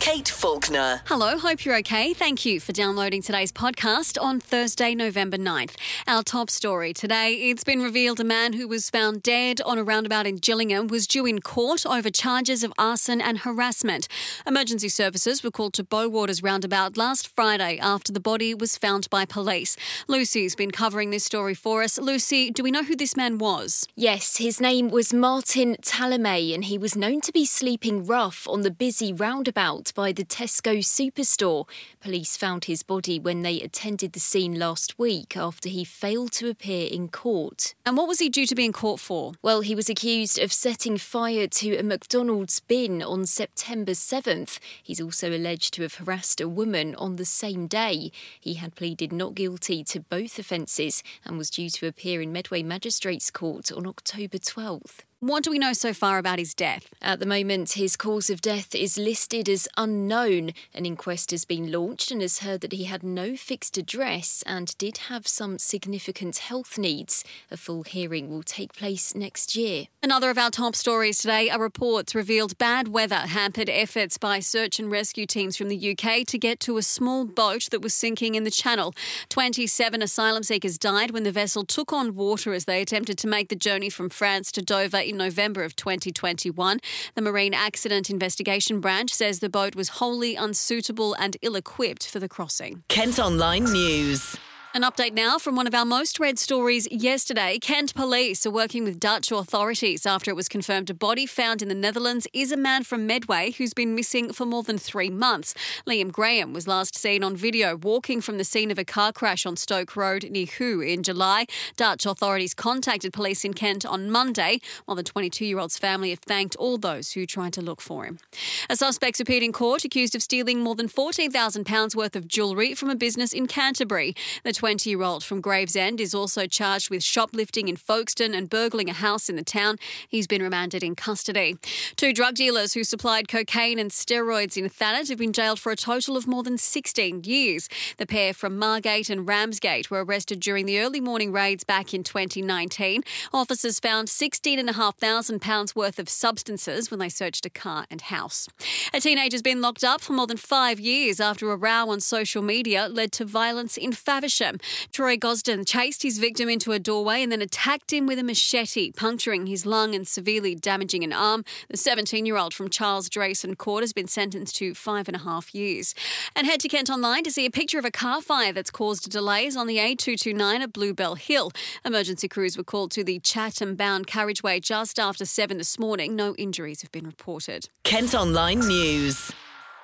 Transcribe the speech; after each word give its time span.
Kate 0.00 0.30
Faulkner. 0.30 1.02
Hello, 1.04 1.36
hope 1.36 1.62
you're 1.62 1.76
okay. 1.76 2.14
Thank 2.14 2.46
you 2.46 2.58
for 2.58 2.72
downloading 2.72 3.20
today's 3.20 3.52
podcast 3.52 4.20
on 4.20 4.40
Thursday, 4.40 4.94
November 4.94 5.36
9th. 5.36 5.76
Our 6.06 6.22
top 6.22 6.48
story 6.48 6.94
today 6.94 7.34
it's 7.34 7.64
been 7.64 7.82
revealed 7.82 8.18
a 8.18 8.24
man 8.24 8.54
who 8.54 8.66
was 8.66 8.88
found 8.88 9.22
dead 9.22 9.60
on 9.60 9.76
a 9.76 9.84
roundabout 9.84 10.26
in 10.26 10.36
Gillingham 10.36 10.86
was 10.86 11.06
due 11.06 11.26
in 11.26 11.42
court 11.42 11.84
over 11.84 12.08
charges 12.08 12.64
of 12.64 12.72
arson 12.78 13.20
and 13.20 13.40
harassment. 13.40 14.08
Emergency 14.46 14.88
services 14.88 15.44
were 15.44 15.50
called 15.50 15.74
to 15.74 15.84
Bowaters 15.84 16.42
roundabout 16.42 16.96
last 16.96 17.28
Friday 17.28 17.78
after 17.78 18.10
the 18.10 18.20
body 18.20 18.54
was 18.54 18.78
found 18.78 19.08
by 19.10 19.26
police. 19.26 19.76
Lucy's 20.08 20.56
been 20.56 20.70
covering 20.70 21.10
this 21.10 21.26
story 21.26 21.54
for 21.54 21.82
us. 21.82 21.98
Lucy, 21.98 22.50
do 22.50 22.62
we 22.62 22.70
know 22.70 22.84
who 22.84 22.96
this 22.96 23.18
man 23.18 23.36
was? 23.36 23.86
Yes, 23.96 24.38
his 24.38 24.62
name 24.62 24.88
was 24.88 25.12
Martin 25.12 25.76
Talamay 25.82 26.54
and 26.54 26.64
he 26.64 26.78
was 26.78 26.96
known 26.96 27.20
to 27.20 27.32
be 27.32 27.44
sleeping 27.44 28.06
rough 28.06 28.48
on 28.48 28.62
the 28.62 28.70
busy 28.70 29.12
roundabout 29.12 29.89
by 29.94 30.12
the 30.12 30.24
Tesco 30.24 30.78
superstore. 30.78 31.68
Police 32.00 32.36
found 32.36 32.64
his 32.64 32.82
body 32.82 33.18
when 33.18 33.42
they 33.42 33.60
attended 33.60 34.12
the 34.12 34.20
scene 34.20 34.58
last 34.58 34.98
week 34.98 35.36
after 35.36 35.68
he 35.68 35.84
failed 35.84 36.32
to 36.32 36.48
appear 36.48 36.88
in 36.88 37.08
court. 37.08 37.74
And 37.84 37.96
what 37.96 38.08
was 38.08 38.18
he 38.18 38.28
due 38.28 38.46
to 38.46 38.54
be 38.54 38.64
in 38.64 38.72
court 38.72 39.00
for? 39.00 39.32
Well, 39.42 39.60
he 39.60 39.74
was 39.74 39.88
accused 39.88 40.38
of 40.38 40.52
setting 40.52 40.98
fire 40.98 41.46
to 41.46 41.76
a 41.76 41.82
McDonald's 41.82 42.60
bin 42.60 43.02
on 43.02 43.26
September 43.26 43.92
7th. 43.92 44.58
He's 44.82 45.00
also 45.00 45.30
alleged 45.30 45.74
to 45.74 45.82
have 45.82 45.94
harassed 45.94 46.40
a 46.40 46.48
woman 46.48 46.94
on 46.94 47.16
the 47.16 47.24
same 47.24 47.66
day. 47.66 48.12
He 48.40 48.54
had 48.54 48.74
pleaded 48.74 49.12
not 49.12 49.34
guilty 49.34 49.84
to 49.84 50.00
both 50.00 50.38
offences 50.38 51.02
and 51.24 51.38
was 51.38 51.50
due 51.50 51.70
to 51.70 51.86
appear 51.86 52.22
in 52.22 52.32
Medway 52.32 52.62
Magistrates 52.62 53.30
Court 53.30 53.70
on 53.72 53.86
October 53.86 54.38
12th. 54.38 55.00
What 55.22 55.44
do 55.44 55.50
we 55.50 55.58
know 55.58 55.74
so 55.74 55.92
far 55.92 56.16
about 56.16 56.38
his 56.38 56.54
death? 56.54 56.88
At 57.02 57.20
the 57.20 57.26
moment, 57.26 57.72
his 57.72 57.94
cause 57.94 58.30
of 58.30 58.40
death 58.40 58.74
is 58.74 58.96
listed 58.96 59.50
as 59.50 59.68
unknown. 59.76 60.52
An 60.74 60.86
inquest 60.86 61.30
has 61.32 61.44
been 61.44 61.70
launched 61.70 62.10
and 62.10 62.22
has 62.22 62.38
heard 62.38 62.62
that 62.62 62.72
he 62.72 62.84
had 62.84 63.02
no 63.02 63.36
fixed 63.36 63.76
address 63.76 64.42
and 64.46 64.74
did 64.78 64.96
have 65.08 65.28
some 65.28 65.58
significant 65.58 66.38
health 66.38 66.78
needs. 66.78 67.22
A 67.50 67.58
full 67.58 67.82
hearing 67.82 68.30
will 68.30 68.42
take 68.42 68.72
place 68.72 69.14
next 69.14 69.54
year. 69.54 69.88
Another 70.02 70.30
of 70.30 70.38
our 70.38 70.50
top 70.50 70.74
stories 70.74 71.18
today 71.18 71.50
are 71.50 71.60
reports 71.60 72.14
revealed 72.14 72.56
bad 72.56 72.88
weather 72.88 73.16
hampered 73.16 73.68
efforts 73.68 74.16
by 74.16 74.40
search 74.40 74.78
and 74.78 74.90
rescue 74.90 75.26
teams 75.26 75.54
from 75.54 75.68
the 75.68 75.90
UK 75.90 76.26
to 76.28 76.38
get 76.38 76.60
to 76.60 76.78
a 76.78 76.82
small 76.82 77.26
boat 77.26 77.68
that 77.72 77.82
was 77.82 77.92
sinking 77.92 78.36
in 78.36 78.44
the 78.44 78.50
channel. 78.50 78.94
27 79.28 80.00
asylum 80.00 80.44
seekers 80.44 80.78
died 80.78 81.10
when 81.10 81.24
the 81.24 81.30
vessel 81.30 81.66
took 81.66 81.92
on 81.92 82.14
water 82.14 82.54
as 82.54 82.64
they 82.64 82.80
attempted 82.80 83.18
to 83.18 83.28
make 83.28 83.50
the 83.50 83.54
journey 83.54 83.90
from 83.90 84.08
France 84.08 84.50
to 84.50 84.62
Dover 84.62 85.09
in 85.10 85.16
November 85.16 85.62
of 85.62 85.76
2021. 85.76 86.80
The 87.14 87.22
Marine 87.22 87.52
Accident 87.52 88.08
Investigation 88.08 88.80
Branch 88.80 89.12
says 89.12 89.40
the 89.40 89.48
boat 89.48 89.76
was 89.76 89.88
wholly 90.00 90.36
unsuitable 90.36 91.14
and 91.14 91.36
ill 91.42 91.56
equipped 91.56 92.08
for 92.08 92.18
the 92.18 92.28
crossing. 92.28 92.82
Kent 92.88 93.18
Online 93.18 93.64
News. 93.64 94.36
An 94.72 94.82
update 94.82 95.14
now 95.14 95.36
from 95.36 95.56
one 95.56 95.66
of 95.66 95.74
our 95.74 95.84
most 95.84 96.20
read 96.20 96.38
stories 96.38 96.86
yesterday. 96.92 97.58
Kent 97.60 97.92
police 97.92 98.46
are 98.46 98.52
working 98.52 98.84
with 98.84 99.00
Dutch 99.00 99.32
authorities 99.32 100.06
after 100.06 100.30
it 100.30 100.36
was 100.36 100.48
confirmed 100.48 100.88
a 100.88 100.94
body 100.94 101.26
found 101.26 101.60
in 101.60 101.66
the 101.66 101.74
Netherlands 101.74 102.28
is 102.32 102.52
a 102.52 102.56
man 102.56 102.84
from 102.84 103.04
Medway 103.04 103.50
who's 103.50 103.74
been 103.74 103.96
missing 103.96 104.32
for 104.32 104.46
more 104.46 104.62
than 104.62 104.78
three 104.78 105.10
months. 105.10 105.54
Liam 105.88 106.12
Graham 106.12 106.52
was 106.52 106.68
last 106.68 106.96
seen 106.96 107.24
on 107.24 107.34
video 107.34 107.74
walking 107.74 108.20
from 108.20 108.38
the 108.38 108.44
scene 108.44 108.70
of 108.70 108.78
a 108.78 108.84
car 108.84 109.12
crash 109.12 109.44
on 109.44 109.56
Stoke 109.56 109.96
Road 109.96 110.30
near 110.30 110.46
Hoo 110.46 110.80
in 110.80 111.02
July. 111.02 111.46
Dutch 111.76 112.06
authorities 112.06 112.54
contacted 112.54 113.12
police 113.12 113.44
in 113.44 113.54
Kent 113.54 113.84
on 113.84 114.08
Monday, 114.08 114.60
while 114.84 114.94
the 114.94 115.02
22 115.02 115.46
year 115.46 115.58
old's 115.58 115.78
family 115.78 116.10
have 116.10 116.20
thanked 116.20 116.54
all 116.54 116.78
those 116.78 117.10
who 117.10 117.26
tried 117.26 117.52
to 117.54 117.60
look 117.60 117.80
for 117.80 118.04
him. 118.04 118.20
A 118.68 118.76
suspect's 118.76 119.18
appeared 119.18 119.42
in 119.42 119.52
court 119.52 119.84
accused 119.84 120.14
of 120.14 120.22
stealing 120.22 120.60
more 120.60 120.76
than 120.76 120.88
£14,000 120.88 121.96
worth 121.96 122.14
of 122.14 122.28
jewellery 122.28 122.72
from 122.72 122.88
a 122.88 122.94
business 122.94 123.32
in 123.32 123.48
Canterbury. 123.48 124.14
The 124.44 124.59
20 124.60 124.90
year 124.90 125.00
old 125.00 125.24
from 125.24 125.40
Gravesend 125.40 126.02
is 126.02 126.14
also 126.14 126.46
charged 126.46 126.90
with 126.90 127.02
shoplifting 127.02 127.68
in 127.68 127.76
Folkestone 127.76 128.34
and 128.34 128.50
burgling 128.50 128.90
a 128.90 128.92
house 128.92 129.30
in 129.30 129.36
the 129.36 129.42
town. 129.42 129.78
He's 130.06 130.26
been 130.26 130.42
remanded 130.42 130.82
in 130.82 130.94
custody. 130.94 131.56
Two 131.96 132.12
drug 132.12 132.34
dealers 132.34 132.74
who 132.74 132.84
supplied 132.84 133.26
cocaine 133.26 133.78
and 133.78 133.90
steroids 133.90 134.58
in 134.58 134.68
Thanet 134.68 135.08
have 135.08 135.16
been 135.16 135.32
jailed 135.32 135.58
for 135.58 135.72
a 135.72 135.76
total 135.76 136.14
of 136.14 136.26
more 136.26 136.42
than 136.42 136.58
16 136.58 137.24
years. 137.24 137.70
The 137.96 138.04
pair 138.04 138.34
from 138.34 138.58
Margate 138.58 139.08
and 139.08 139.26
Ramsgate 139.26 139.90
were 139.90 140.04
arrested 140.04 140.40
during 140.40 140.66
the 140.66 140.78
early 140.78 141.00
morning 141.00 141.32
raids 141.32 141.64
back 141.64 141.94
in 141.94 142.04
2019. 142.04 143.02
Officers 143.32 143.80
found 143.80 144.08
£16,500 144.08 145.74
worth 145.74 145.98
of 145.98 146.10
substances 146.10 146.90
when 146.90 147.00
they 147.00 147.08
searched 147.08 147.46
a 147.46 147.50
car 147.50 147.86
and 147.90 148.02
house. 148.02 148.46
A 148.92 149.00
teenager's 149.00 149.40
been 149.40 149.62
locked 149.62 149.84
up 149.84 150.02
for 150.02 150.12
more 150.12 150.26
than 150.26 150.36
five 150.36 150.78
years 150.78 151.18
after 151.18 151.50
a 151.50 151.56
row 151.56 151.88
on 151.88 152.00
social 152.00 152.42
media 152.42 152.88
led 152.90 153.10
to 153.12 153.24
violence 153.24 153.78
in 153.78 153.92
Faversham. 153.92 154.49
Troy 154.92 155.16
Gosden 155.16 155.66
chased 155.66 156.02
his 156.02 156.18
victim 156.18 156.48
into 156.48 156.72
a 156.72 156.78
doorway 156.78 157.22
and 157.22 157.30
then 157.30 157.42
attacked 157.42 157.92
him 157.92 158.06
with 158.06 158.18
a 158.18 158.22
machete, 158.22 158.92
puncturing 158.92 159.46
his 159.46 159.66
lung 159.66 159.94
and 159.94 160.06
severely 160.06 160.54
damaging 160.54 161.04
an 161.04 161.12
arm. 161.12 161.44
The 161.68 161.76
17 161.76 162.26
year 162.26 162.36
old 162.36 162.54
from 162.54 162.68
Charles 162.68 163.08
Drayson 163.08 163.56
Court 163.56 163.82
has 163.82 163.92
been 163.92 164.08
sentenced 164.08 164.56
to 164.56 164.74
five 164.74 165.08
and 165.08 165.16
a 165.16 165.20
half 165.20 165.54
years. 165.54 165.94
And 166.34 166.46
head 166.46 166.60
to 166.60 166.68
Kent 166.68 166.90
Online 166.90 167.22
to 167.24 167.30
see 167.30 167.46
a 167.46 167.50
picture 167.50 167.78
of 167.78 167.84
a 167.84 167.90
car 167.90 168.20
fire 168.22 168.52
that's 168.52 168.70
caused 168.70 169.10
delays 169.10 169.56
on 169.56 169.66
the 169.66 169.76
A229 169.78 170.60
at 170.60 170.72
Bluebell 170.72 171.16
Hill. 171.16 171.52
Emergency 171.84 172.28
crews 172.28 172.56
were 172.56 172.64
called 172.64 172.90
to 172.92 173.04
the 173.04 173.18
Chatham 173.20 173.74
bound 173.74 174.06
carriageway 174.06 174.60
just 174.60 174.98
after 174.98 175.24
7 175.24 175.58
this 175.58 175.78
morning. 175.78 176.16
No 176.16 176.34
injuries 176.36 176.82
have 176.82 176.92
been 176.92 177.06
reported. 177.06 177.68
Kent 177.84 178.14
Online 178.14 178.60
News. 178.60 179.32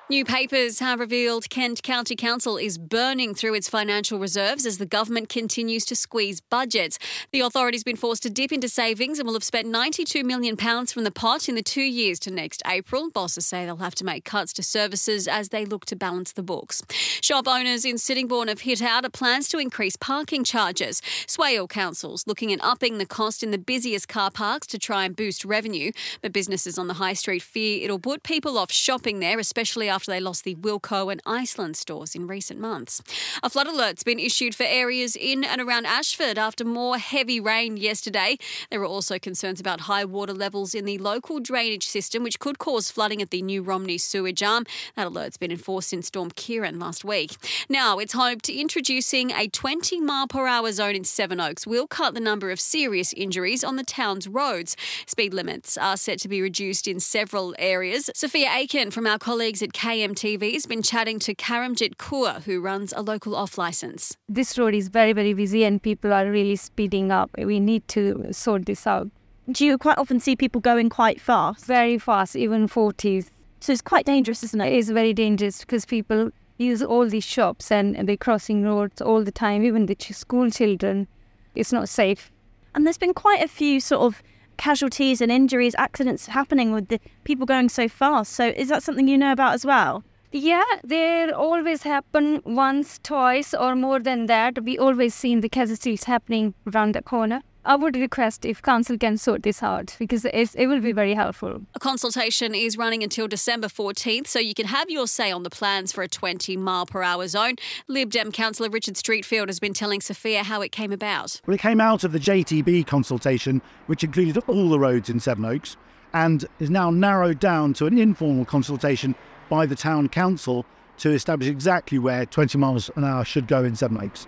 New 0.09 0.23
papers 0.23 0.79
have 0.79 1.01
revealed 1.01 1.49
Kent 1.49 1.83
County 1.83 2.15
Council 2.15 2.55
is 2.55 2.77
burning 2.77 3.35
through 3.35 3.53
its 3.53 3.67
financial 3.67 4.19
reserves 4.19 4.65
as 4.65 4.77
the 4.77 4.85
government 4.85 5.27
continues 5.27 5.83
to 5.83 5.97
squeeze 5.97 6.39
budgets. 6.39 6.97
The 7.33 7.41
authority's 7.41 7.83
been 7.83 7.97
forced 7.97 8.23
to 8.23 8.29
dip 8.29 8.53
into 8.53 8.69
savings 8.69 9.19
and 9.19 9.27
will 9.27 9.33
have 9.33 9.43
spent 9.43 9.67
£92 9.67 10.23
million 10.23 10.55
from 10.55 11.03
the 11.03 11.11
pot 11.11 11.49
in 11.49 11.55
the 11.55 11.61
two 11.61 11.81
years 11.81 12.19
to 12.19 12.31
next 12.31 12.63
April. 12.65 13.09
Bosses 13.09 13.45
say 13.45 13.65
they'll 13.65 13.75
have 13.75 13.95
to 13.95 14.05
make 14.05 14.23
cuts 14.23 14.53
to 14.53 14.63
services 14.63 15.27
as 15.27 15.49
they 15.49 15.65
look 15.65 15.83
to 15.87 15.95
balance 15.97 16.31
the 16.31 16.41
books. 16.41 16.81
Shop 17.19 17.45
owners 17.45 17.83
in 17.83 17.97
Sittingbourne 17.97 18.47
have 18.47 18.61
hit 18.61 18.81
out 18.81 19.03
at 19.03 19.11
plans 19.11 19.49
to 19.49 19.57
increase 19.57 19.97
parking 19.97 20.45
charges. 20.45 21.01
Swale 21.27 21.67
Council's 21.67 22.25
looking 22.25 22.53
at 22.53 22.63
upping 22.63 22.97
the 22.97 23.05
cost 23.05 23.43
in 23.43 23.51
the 23.51 23.57
busiest 23.57 24.07
car 24.07 24.31
parks 24.31 24.67
to 24.67 24.79
try 24.79 25.03
and 25.03 25.17
boost 25.17 25.43
revenue, 25.43 25.91
but 26.21 26.31
businesses 26.31 26.77
on 26.77 26.87
the 26.87 26.93
high 26.93 27.11
street 27.11 27.41
fear 27.41 27.83
it'll 27.83 27.99
put 27.99 28.23
people 28.23 28.57
off 28.57 28.71
shopping 28.71 29.19
there, 29.19 29.37
especially 29.37 29.89
after 29.89 29.96
they 30.05 30.19
lost 30.19 30.43
the 30.43 30.55
Wilko 30.55 31.11
and 31.11 31.21
Iceland 31.25 31.75
stores 31.77 32.15
in 32.15 32.27
recent 32.27 32.59
months. 32.59 33.01
A 33.43 33.49
flood 33.49 33.67
alert's 33.67 34.03
been 34.03 34.19
issued 34.19 34.55
for 34.55 34.63
areas 34.63 35.15
in 35.15 35.43
and 35.43 35.61
around 35.61 35.85
Ashford 35.85 36.37
after 36.37 36.63
more 36.63 36.97
heavy 36.97 37.39
rain 37.39 37.77
yesterday. 37.77 38.37
There 38.69 38.79
were 38.79 38.85
also 38.85 39.19
concerns 39.19 39.59
about 39.59 39.81
high 39.81 40.05
water 40.05 40.33
levels 40.33 40.75
in 40.75 40.85
the 40.85 40.97
local 40.97 41.39
drainage 41.39 41.87
system, 41.87 42.23
which 42.23 42.39
could 42.39 42.59
cause 42.59 42.91
flooding 42.91 43.21
at 43.21 43.31
the 43.31 43.41
New 43.41 43.61
Romney 43.63 43.97
sewage 43.97 44.43
arm. 44.43 44.65
That 44.95 45.07
alert's 45.07 45.37
been 45.37 45.51
enforced 45.51 45.89
since 45.89 46.07
Storm 46.07 46.31
Ciarán 46.31 46.79
last 46.81 47.03
week. 47.03 47.35
Now, 47.69 47.99
it's 47.99 48.13
hoped 48.13 48.49
introducing 48.49 49.31
a 49.31 49.47
20 49.47 49.99
mile 50.01 50.27
per 50.27 50.47
hour 50.47 50.71
zone 50.71 50.95
in 50.95 51.03
Sevenoaks 51.03 51.65
will 51.65 51.87
cut 51.87 52.13
the 52.13 52.19
number 52.19 52.51
of 52.51 52.59
serious 52.59 53.13
injuries 53.13 53.63
on 53.63 53.75
the 53.75 53.83
town's 53.83 54.27
roads. 54.27 54.75
Speed 55.05 55.33
limits 55.33 55.77
are 55.77 55.97
set 55.97 56.19
to 56.19 56.27
be 56.27 56.41
reduced 56.41 56.87
in 56.87 56.99
several 56.99 57.55
areas. 57.57 58.09
Sophia 58.13 58.49
Aiken 58.51 58.91
from 58.91 59.07
our 59.07 59.17
colleagues 59.17 59.61
at 59.61 59.73
KMTV 59.73 59.86
has 59.87 60.65
been 60.65 60.81
chatting 60.81 61.17
to 61.19 61.33
Karamjit 61.33 61.95
Kaur, 61.95 62.43
who 62.43 62.59
runs 62.59 62.93
a 62.93 63.01
local 63.01 63.33
off 63.33 63.57
licence. 63.57 64.17
This 64.27 64.57
road 64.57 64.73
is 64.73 64.89
very, 64.89 65.13
very 65.13 65.33
busy 65.33 65.63
and 65.63 65.81
people 65.81 66.11
are 66.11 66.29
really 66.29 66.57
speeding 66.57 67.09
up. 67.09 67.29
We 67.37 67.61
need 67.61 67.87
to 67.89 68.27
sort 68.33 68.65
this 68.65 68.85
out. 68.85 69.09
Do 69.49 69.65
you 69.65 69.77
quite 69.77 69.97
often 69.97 70.19
see 70.19 70.35
people 70.35 70.59
going 70.59 70.89
quite 70.89 71.21
fast? 71.21 71.65
Very 71.65 71.97
fast, 71.97 72.35
even 72.35 72.67
40s. 72.67 73.29
So 73.61 73.71
it's 73.71 73.81
quite 73.81 74.05
dangerous, 74.05 74.43
isn't 74.43 74.59
it? 74.59 74.73
It 74.73 74.77
is 74.77 74.89
very 74.89 75.13
dangerous 75.13 75.61
because 75.61 75.85
people 75.85 76.31
use 76.57 76.83
all 76.83 77.07
these 77.07 77.23
shops 77.23 77.71
and 77.71 77.95
they're 78.09 78.17
crossing 78.17 78.63
roads 78.63 79.01
all 79.01 79.23
the 79.23 79.31
time, 79.31 79.63
even 79.63 79.85
the 79.85 79.95
school 80.11 80.49
children. 80.49 81.07
It's 81.55 81.71
not 81.71 81.87
safe. 81.87 82.29
And 82.75 82.85
there's 82.85 82.97
been 82.97 83.13
quite 83.13 83.41
a 83.41 83.47
few 83.47 83.79
sort 83.79 84.01
of 84.01 84.21
casualties 84.57 85.21
and 85.21 85.31
injuries, 85.31 85.75
accidents 85.77 86.27
happening 86.27 86.71
with 86.73 86.87
the 86.89 86.99
people 87.23 87.45
going 87.45 87.69
so 87.69 87.87
fast. 87.87 88.33
So 88.33 88.47
is 88.47 88.69
that 88.69 88.83
something 88.83 89.07
you 89.07 89.17
know 89.17 89.31
about 89.31 89.53
as 89.53 89.65
well? 89.65 90.03
Yeah, 90.31 90.65
they 90.83 91.31
always 91.31 91.83
happen 91.83 92.41
once, 92.45 92.99
twice, 93.01 93.53
or 93.53 93.75
more 93.75 93.99
than 93.99 94.25
that. 94.25 94.63
We 94.63 94.77
always 94.77 95.15
seen 95.15 95.39
the 95.39 95.49
casualties 95.49 96.03
happening 96.03 96.53
around 96.67 96.95
the 96.95 97.01
corner. 97.01 97.41
I 97.67 97.75
would 97.75 97.97
request 97.97 98.45
if 98.45 98.61
council 98.61 98.97
can 98.97 99.17
sort 99.17 99.43
this 99.43 99.61
out 99.61 99.93
because 99.99 100.23
it 100.23 100.55
will 100.55 100.79
be 100.79 100.93
very 100.93 101.13
helpful. 101.13 101.63
A 101.75 101.79
consultation 101.79 102.55
is 102.55 102.77
running 102.77 103.03
until 103.03 103.27
December 103.27 103.67
14th, 103.67 104.25
so 104.27 104.39
you 104.39 104.53
can 104.53 104.67
have 104.67 104.89
your 104.89 105.05
say 105.05 105.33
on 105.33 105.43
the 105.43 105.49
plans 105.49 105.91
for 105.91 106.01
a 106.01 106.07
20 106.07 106.55
mile 106.55 106.85
per 106.85 107.03
hour 107.03 107.27
zone. 107.27 107.55
Lib 107.89 108.09
Dem 108.11 108.31
councillor 108.31 108.69
Richard 108.69 108.93
Streatfeild 108.93 109.47
has 109.47 109.59
been 109.59 109.73
telling 109.73 109.99
Sophia 109.99 110.43
how 110.43 110.61
it 110.61 110.71
came 110.71 110.93
about. 110.93 111.41
Well, 111.45 111.55
it 111.55 111.59
came 111.59 111.81
out 111.81 112.05
of 112.05 112.13
the 112.13 112.19
JTB 112.19 112.87
consultation, 112.87 113.61
which 113.87 114.01
included 114.01 114.41
all 114.47 114.69
the 114.69 114.79
roads 114.79 115.09
in 115.09 115.19
Sevenoaks, 115.19 115.75
and 116.13 116.45
is 116.61 116.69
now 116.69 116.89
narrowed 116.89 117.41
down 117.41 117.73
to 117.73 117.85
an 117.85 117.97
informal 117.97 118.45
consultation 118.45 119.13
by 119.49 119.65
the 119.65 119.75
town 119.75 120.07
council 120.07 120.65
to 120.99 121.11
establish 121.11 121.49
exactly 121.49 121.99
where 121.99 122.25
20 122.25 122.57
miles 122.57 122.89
an 122.95 123.03
hour 123.03 123.25
should 123.25 123.45
go 123.45 123.65
in 123.65 123.75
Sevenoaks. 123.75 124.25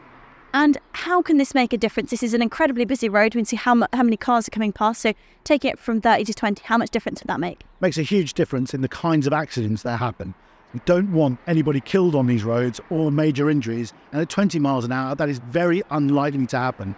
And 0.53 0.77
how 0.93 1.21
can 1.21 1.37
this 1.37 1.53
make 1.53 1.73
a 1.73 1.77
difference? 1.77 2.09
This 2.09 2.23
is 2.23 2.33
an 2.33 2.41
incredibly 2.41 2.85
busy 2.85 3.07
road. 3.07 3.35
We 3.35 3.39
can 3.39 3.45
see 3.45 3.55
how, 3.55 3.87
how 3.93 4.03
many 4.03 4.17
cars 4.17 4.47
are 4.47 4.51
coming 4.51 4.71
past. 4.71 5.01
So 5.01 5.13
taking 5.43 5.71
it 5.71 5.79
from 5.79 6.01
30 6.01 6.23
to 6.25 6.33
20, 6.33 6.63
how 6.65 6.77
much 6.77 6.89
difference 6.89 7.21
would 7.21 7.27
that 7.27 7.39
make? 7.39 7.63
Makes 7.81 7.97
a 7.97 8.03
huge 8.03 8.33
difference 8.33 8.73
in 8.73 8.81
the 8.81 8.89
kinds 8.89 9.27
of 9.27 9.33
accidents 9.33 9.83
that 9.83 9.97
happen. 9.97 10.33
We 10.73 10.81
don't 10.85 11.11
want 11.11 11.39
anybody 11.47 11.81
killed 11.81 12.15
on 12.15 12.27
these 12.27 12.43
roads 12.43 12.79
or 12.89 13.11
major 13.11 13.49
injuries, 13.49 13.93
and 14.11 14.21
at 14.21 14.29
20 14.29 14.59
miles 14.59 14.85
an 14.85 14.91
hour, 14.91 15.15
that 15.15 15.29
is 15.29 15.39
very 15.39 15.81
unlikely 15.89 16.45
to 16.47 16.57
happen. 16.57 16.95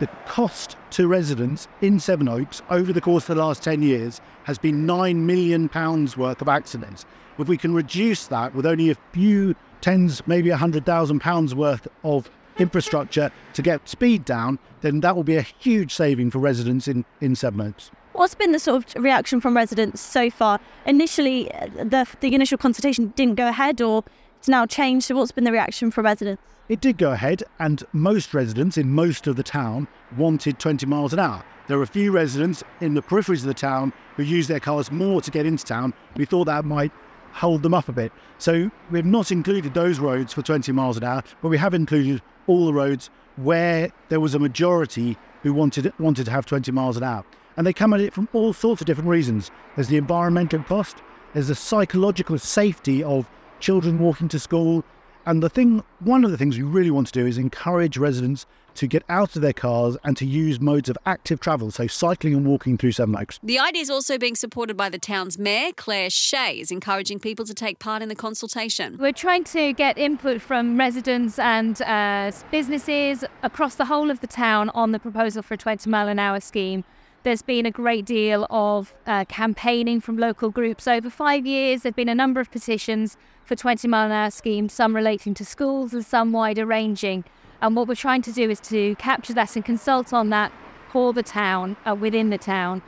The 0.00 0.08
cost 0.26 0.76
to 0.90 1.08
residents 1.08 1.68
in 1.80 1.98
Sevenoaks 1.98 2.62
over 2.70 2.92
the 2.92 3.00
course 3.00 3.28
of 3.28 3.36
the 3.36 3.42
last 3.42 3.62
10 3.62 3.82
years 3.82 4.20
has 4.44 4.58
been 4.58 4.86
£9 4.86 5.16
million 5.16 5.68
worth 6.16 6.40
of 6.40 6.48
accidents. 6.48 7.04
If 7.38 7.48
we 7.48 7.56
can 7.56 7.72
reduce 7.72 8.26
that 8.28 8.54
with 8.54 8.66
only 8.66 8.90
a 8.90 8.96
few 9.12 9.54
tens, 9.80 10.24
maybe 10.26 10.50
£100,000 10.50 11.54
worth 11.54 11.86
of 12.02 12.30
infrastructure 12.58 13.30
to 13.54 13.62
get 13.62 13.88
speed 13.88 14.24
down, 14.24 14.58
then 14.80 15.00
that 15.00 15.16
will 15.16 15.24
be 15.24 15.36
a 15.36 15.42
huge 15.42 15.94
saving 15.94 16.30
for 16.30 16.38
residents 16.38 16.88
in, 16.88 17.04
in 17.20 17.34
Sevenoaks. 17.34 17.90
What's 18.12 18.34
been 18.34 18.52
the 18.52 18.58
sort 18.58 18.96
of 18.96 19.02
reaction 19.02 19.40
from 19.40 19.54
residents 19.54 20.00
so 20.00 20.28
far? 20.28 20.58
Initially, 20.86 21.52
uh, 21.54 21.66
the, 21.84 22.06
the 22.20 22.34
initial 22.34 22.58
consultation 22.58 23.12
didn't 23.14 23.36
go 23.36 23.48
ahead 23.48 23.80
or 23.80 24.04
it's 24.38 24.48
now 24.48 24.66
changed. 24.66 25.06
So 25.06 25.16
what's 25.16 25.32
been 25.32 25.44
the 25.44 25.52
reaction 25.52 25.90
from 25.90 26.04
residents? 26.04 26.42
It 26.68 26.80
did 26.80 26.98
go 26.98 27.12
ahead, 27.12 27.42
and 27.58 27.82
most 27.92 28.34
residents 28.34 28.76
in 28.76 28.90
most 28.90 29.26
of 29.26 29.36
the 29.36 29.42
town 29.42 29.88
wanted 30.18 30.58
20 30.58 30.84
miles 30.84 31.14
an 31.14 31.18
hour. 31.18 31.42
There 31.66 31.78
are 31.78 31.82
a 31.82 31.86
few 31.86 32.12
residents 32.12 32.62
in 32.80 32.94
the 32.94 33.02
peripheries 33.02 33.40
of 33.40 33.46
the 33.46 33.54
town 33.54 33.92
who 34.16 34.22
use 34.22 34.48
their 34.48 34.60
cars 34.60 34.92
more 34.92 35.22
to 35.22 35.30
get 35.30 35.46
into 35.46 35.64
town. 35.64 35.94
We 36.16 36.24
thought 36.24 36.44
that 36.44 36.64
might 36.64 36.92
hold 37.32 37.62
them 37.62 37.74
up 37.74 37.88
a 37.88 37.92
bit. 37.92 38.12
So 38.38 38.70
we've 38.90 39.04
not 39.04 39.30
included 39.30 39.74
those 39.74 39.98
roads 39.98 40.32
for 40.32 40.42
20 40.42 40.72
miles 40.72 40.96
an 40.96 41.04
hour, 41.04 41.22
but 41.42 41.48
we 41.48 41.58
have 41.58 41.74
included 41.74 42.22
all 42.46 42.66
the 42.66 42.72
roads 42.72 43.10
where 43.36 43.90
there 44.08 44.20
was 44.20 44.34
a 44.34 44.38
majority 44.38 45.16
who 45.42 45.52
wanted 45.52 45.92
wanted 45.98 46.24
to 46.24 46.30
have 46.30 46.46
20 46.46 46.72
miles 46.72 46.96
an 46.96 47.04
hour. 47.04 47.24
And 47.56 47.66
they 47.66 47.72
come 47.72 47.92
at 47.92 48.00
it 48.00 48.14
from 48.14 48.28
all 48.32 48.52
sorts 48.52 48.80
of 48.80 48.86
different 48.86 49.08
reasons. 49.08 49.50
There's 49.74 49.88
the 49.88 49.96
environmental 49.96 50.62
cost, 50.62 50.98
there's 51.32 51.48
the 51.48 51.54
psychological 51.54 52.38
safety 52.38 53.02
of 53.02 53.28
children 53.60 53.98
walking 53.98 54.28
to 54.28 54.38
school. 54.38 54.84
And 55.28 55.42
the 55.42 55.50
thing, 55.50 55.84
one 56.00 56.24
of 56.24 56.30
the 56.30 56.38
things 56.38 56.56
we 56.56 56.62
really 56.62 56.90
want 56.90 57.08
to 57.08 57.12
do 57.12 57.26
is 57.26 57.36
encourage 57.36 57.98
residents 57.98 58.46
to 58.76 58.86
get 58.86 59.02
out 59.10 59.36
of 59.36 59.42
their 59.42 59.52
cars 59.52 59.94
and 60.02 60.16
to 60.16 60.24
use 60.24 60.58
modes 60.58 60.88
of 60.88 60.96
active 61.04 61.38
travel, 61.38 61.70
so 61.70 61.86
cycling 61.86 62.32
and 62.34 62.46
walking 62.46 62.78
through 62.78 62.92
Sevenoaks. 62.92 63.38
The 63.42 63.58
idea 63.58 63.82
is 63.82 63.90
also 63.90 64.16
being 64.16 64.36
supported 64.36 64.74
by 64.74 64.88
the 64.88 64.98
town's 64.98 65.38
mayor, 65.38 65.72
Claire 65.76 66.08
Shea, 66.08 66.58
is 66.58 66.70
encouraging 66.70 67.18
people 67.18 67.44
to 67.44 67.52
take 67.52 67.78
part 67.78 68.00
in 68.00 68.08
the 68.08 68.14
consultation. 68.14 68.96
We're 68.98 69.12
trying 69.12 69.44
to 69.44 69.74
get 69.74 69.98
input 69.98 70.40
from 70.40 70.78
residents 70.78 71.38
and 71.38 71.82
uh, 71.82 72.32
businesses 72.50 73.22
across 73.42 73.74
the 73.74 73.84
whole 73.84 74.10
of 74.10 74.20
the 74.20 74.26
town 74.26 74.70
on 74.70 74.92
the 74.92 74.98
proposal 74.98 75.42
for 75.42 75.52
a 75.52 75.58
20 75.58 75.90
mile 75.90 76.08
an 76.08 76.18
hour 76.18 76.40
scheme. 76.40 76.84
There's 77.28 77.42
been 77.42 77.66
a 77.66 77.70
great 77.70 78.06
deal 78.06 78.46
of 78.48 78.94
uh, 79.06 79.26
campaigning 79.26 80.00
from 80.00 80.16
local 80.16 80.48
groups 80.48 80.88
over 80.88 81.10
five 81.10 81.44
years. 81.44 81.82
There 81.82 81.90
have 81.90 81.94
been 81.94 82.08
a 82.08 82.14
number 82.14 82.40
of 82.40 82.50
petitions 82.50 83.18
for 83.44 83.54
20 83.54 83.86
mile 83.86 84.06
an 84.06 84.12
hour 84.12 84.30
schemes, 84.30 84.72
some 84.72 84.96
relating 84.96 85.34
to 85.34 85.44
schools 85.44 85.92
and 85.92 86.02
some 86.06 86.32
wider 86.32 86.64
ranging. 86.64 87.24
And 87.60 87.76
what 87.76 87.86
we're 87.86 87.96
trying 87.96 88.22
to 88.22 88.32
do 88.32 88.48
is 88.48 88.60
to 88.60 88.94
capture 88.94 89.34
that 89.34 89.56
and 89.56 89.62
consult 89.62 90.14
on 90.14 90.30
that 90.30 90.52
for 90.90 91.12
the 91.12 91.22
town, 91.22 91.76
uh, 91.84 91.94
within 91.94 92.30
the 92.30 92.38
town. 92.38 92.80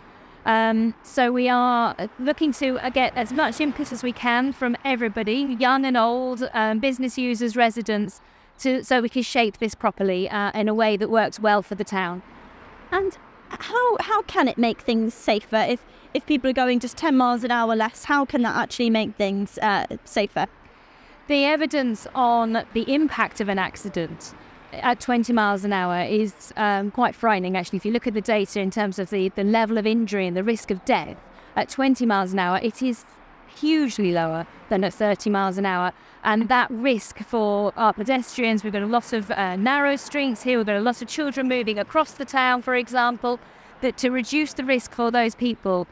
Um, 0.46 0.94
so 1.02 1.30
we 1.30 1.50
are 1.50 1.94
looking 2.18 2.52
to 2.52 2.78
uh, 2.78 2.88
get 2.88 3.14
as 3.18 3.34
much 3.34 3.60
input 3.60 3.92
as 3.92 4.02
we 4.02 4.12
can 4.12 4.54
from 4.54 4.74
everybody, 4.86 5.54
young 5.58 5.84
and 5.84 5.98
old, 5.98 6.48
um, 6.54 6.78
business 6.78 7.18
users, 7.18 7.56
residents, 7.56 8.22
to, 8.60 8.82
so 8.84 9.02
we 9.02 9.10
can 9.10 9.22
shape 9.22 9.58
this 9.58 9.74
properly 9.74 10.30
uh, 10.30 10.50
in 10.52 10.66
a 10.66 10.72
way 10.72 10.96
that 10.96 11.10
works 11.10 11.38
well 11.38 11.60
for 11.60 11.74
the 11.74 11.84
town. 11.84 12.22
And 12.90 13.18
how 13.58 13.96
how 14.00 14.22
can 14.22 14.48
it 14.48 14.58
make 14.58 14.80
things 14.80 15.14
safer 15.14 15.64
if 15.68 15.84
if 16.14 16.26
people 16.26 16.50
are 16.50 16.54
going 16.54 16.80
just 16.80 16.96
10 16.96 17.16
miles 17.16 17.44
an 17.44 17.50
hour 17.50 17.76
less? 17.76 18.04
How 18.04 18.24
can 18.24 18.42
that 18.42 18.56
actually 18.56 18.90
make 18.90 19.14
things 19.14 19.58
uh, 19.58 19.86
safer? 20.04 20.46
The 21.28 21.44
evidence 21.44 22.08
on 22.14 22.64
the 22.72 22.92
impact 22.92 23.40
of 23.40 23.48
an 23.48 23.58
accident 23.58 24.34
at 24.72 25.00
20 25.00 25.32
miles 25.32 25.64
an 25.64 25.72
hour 25.72 26.02
is 26.02 26.52
um, 26.56 26.90
quite 26.90 27.14
frightening, 27.14 27.56
actually. 27.56 27.76
If 27.76 27.84
you 27.84 27.92
look 27.92 28.06
at 28.06 28.14
the 28.14 28.20
data 28.20 28.60
in 28.60 28.70
terms 28.70 28.98
of 28.98 29.10
the, 29.10 29.28
the 29.30 29.44
level 29.44 29.78
of 29.78 29.86
injury 29.86 30.26
and 30.26 30.36
the 30.36 30.44
risk 30.44 30.70
of 30.70 30.84
death 30.84 31.16
at 31.54 31.68
20 31.68 32.04
miles 32.06 32.32
an 32.32 32.40
hour, 32.40 32.58
it 32.62 32.82
is 32.82 33.04
hugely 33.50 34.12
lower 34.12 34.46
than 34.68 34.84
at 34.84 34.94
30 34.94 35.30
miles 35.30 35.58
an 35.58 35.66
hour. 35.66 35.92
And 36.22 36.48
that 36.48 36.70
risk 36.70 37.18
for 37.20 37.72
our 37.76 37.92
pedestrians, 37.92 38.62
we've 38.62 38.72
got 38.72 38.82
a 38.82 38.86
lot 38.86 39.12
of 39.12 39.30
uh, 39.30 39.56
narrow 39.56 39.96
streets 39.96 40.42
here, 40.42 40.58
we've 40.58 40.66
got 40.66 40.76
a 40.76 40.80
lot 40.80 41.00
of 41.00 41.08
children 41.08 41.48
moving 41.48 41.78
across 41.78 42.12
the 42.12 42.24
town, 42.24 42.62
for 42.62 42.74
example, 42.74 43.40
that 43.80 43.96
to 43.98 44.10
reduce 44.10 44.52
the 44.52 44.64
risk 44.64 44.92
for 44.92 45.10
those 45.10 45.34
people 45.34 45.86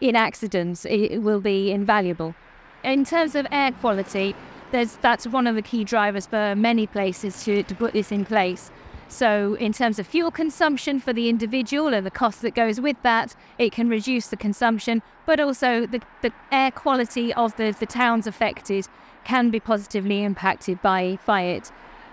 in 0.00 0.16
accidents, 0.16 0.84
it, 0.84 1.22
will 1.22 1.40
be 1.40 1.70
invaluable. 1.70 2.34
In 2.82 3.04
terms 3.04 3.34
of 3.34 3.46
air 3.52 3.72
quality, 3.72 4.34
there's, 4.72 4.96
that's 4.96 5.26
one 5.26 5.46
of 5.46 5.54
the 5.54 5.62
key 5.62 5.84
drivers 5.84 6.26
for 6.26 6.54
many 6.56 6.86
places 6.86 7.44
to, 7.44 7.62
to 7.62 7.74
put 7.74 7.92
this 7.92 8.10
in 8.10 8.24
place. 8.24 8.70
So, 9.12 9.56
in 9.60 9.74
terms 9.74 9.98
of 9.98 10.06
fuel 10.06 10.30
consumption 10.30 10.98
for 10.98 11.12
the 11.12 11.28
individual 11.28 11.92
and 11.92 12.06
the 12.06 12.10
cost 12.10 12.40
that 12.40 12.54
goes 12.54 12.80
with 12.80 12.96
that, 13.02 13.36
it 13.58 13.70
can 13.70 13.90
reduce 13.90 14.28
the 14.28 14.38
consumption, 14.38 15.02
but 15.26 15.38
also 15.38 15.84
the, 15.84 16.00
the 16.22 16.32
air 16.50 16.70
quality 16.70 17.30
of 17.34 17.54
the, 17.56 17.76
the 17.78 17.84
towns 17.84 18.26
affected 18.26 18.88
can 19.24 19.50
be 19.50 19.60
positively 19.60 20.24
impacted 20.24 20.80
by, 20.80 21.18
by 21.26 21.42
it. 21.42 21.70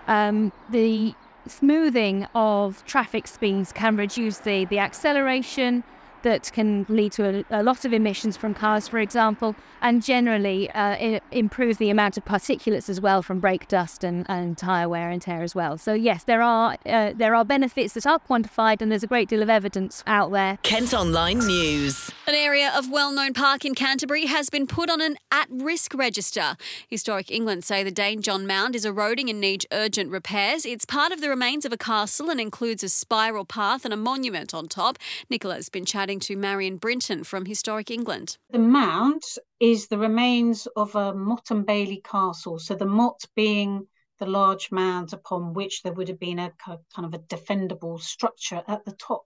Um, 0.08 0.52
the 0.68 1.14
smoothing 1.46 2.26
of 2.34 2.84
traffic 2.84 3.26
speeds 3.26 3.72
can 3.72 3.96
reduce 3.96 4.36
the, 4.36 4.66
the 4.66 4.78
acceleration, 4.78 5.84
that 6.22 6.50
can 6.52 6.86
lead 6.88 7.12
to 7.12 7.44
a, 7.50 7.60
a, 7.60 7.62
lot 7.62 7.84
of 7.84 7.92
emissions 7.92 8.36
from 8.36 8.54
cars, 8.54 8.88
for 8.88 8.98
example, 8.98 9.54
and 9.80 10.02
generally 10.02 10.70
uh, 10.70 11.20
improve 11.30 11.78
the 11.78 11.90
amount 11.90 12.16
of 12.16 12.24
particulates 12.24 12.88
as 12.88 13.00
well 13.00 13.22
from 13.22 13.40
brake 13.40 13.68
dust 13.68 14.04
and, 14.04 14.26
and 14.28 14.58
tyre 14.58 14.88
wear 14.88 15.10
and 15.10 15.22
tear 15.22 15.42
as 15.42 15.54
well. 15.54 15.78
So 15.78 15.94
yes, 15.94 16.24
there 16.24 16.42
are 16.42 16.76
uh, 16.86 17.12
there 17.14 17.34
are 17.34 17.44
benefits 17.44 17.94
that 17.94 18.06
are 18.06 18.18
quantified, 18.18 18.82
and 18.82 18.90
there's 18.90 19.02
a 19.02 19.06
great 19.06 19.28
deal 19.28 19.42
of 19.42 19.50
evidence 19.50 20.02
out 20.06 20.32
there. 20.32 20.58
Kent 20.62 20.92
Online 20.92 21.38
News. 21.38 22.10
An 22.26 22.34
area 22.34 22.72
of 22.76 22.90
well-known 22.90 23.32
park 23.32 23.64
in 23.64 23.74
Canterbury 23.74 24.26
has 24.26 24.50
been 24.50 24.66
put 24.66 24.90
on 24.90 25.00
an 25.00 25.16
at-risk 25.32 25.94
register. 25.94 26.56
Historic 26.88 27.30
England 27.30 27.64
say 27.64 27.82
the 27.82 27.90
Dane 27.90 28.22
John 28.22 28.46
Mound 28.46 28.76
is 28.76 28.84
eroding 28.84 29.28
and 29.28 29.40
needs 29.40 29.66
urgent 29.72 30.10
repairs. 30.10 30.64
It's 30.64 30.84
part 30.84 31.12
of 31.12 31.20
the 31.20 31.28
remains 31.28 31.64
of 31.64 31.72
a 31.72 31.76
castle 31.76 32.30
and 32.30 32.40
includes 32.40 32.84
a 32.84 32.88
spiral 32.88 33.44
path 33.44 33.84
and 33.84 33.94
a 33.94 33.96
monument 33.96 34.54
on 34.54 34.68
top. 34.68 34.98
Nicola's 35.28 35.68
been 35.68 35.84
chatting 35.84 36.09
to 36.18 36.34
Marion 36.34 36.76
Brinton 36.76 37.22
from 37.22 37.44
Historic 37.44 37.88
England. 37.90 38.36
The 38.50 38.58
mound 38.58 39.22
is 39.60 39.86
the 39.86 39.98
remains 39.98 40.66
of 40.74 40.96
a 40.96 41.14
Motte 41.14 41.52
and 41.52 41.64
Bailey 41.64 42.02
castle. 42.04 42.58
So 42.58 42.74
the 42.74 42.86
Motte 42.86 43.24
being 43.36 43.86
the 44.18 44.26
large 44.26 44.72
mound 44.72 45.12
upon 45.12 45.54
which 45.54 45.82
there 45.82 45.92
would 45.92 46.08
have 46.08 46.18
been 46.18 46.40
a 46.40 46.52
kind 46.58 46.80
of 46.98 47.14
a 47.14 47.18
defendable 47.18 48.00
structure 48.00 48.62
at 48.66 48.84
the 48.84 48.92
top. 48.92 49.22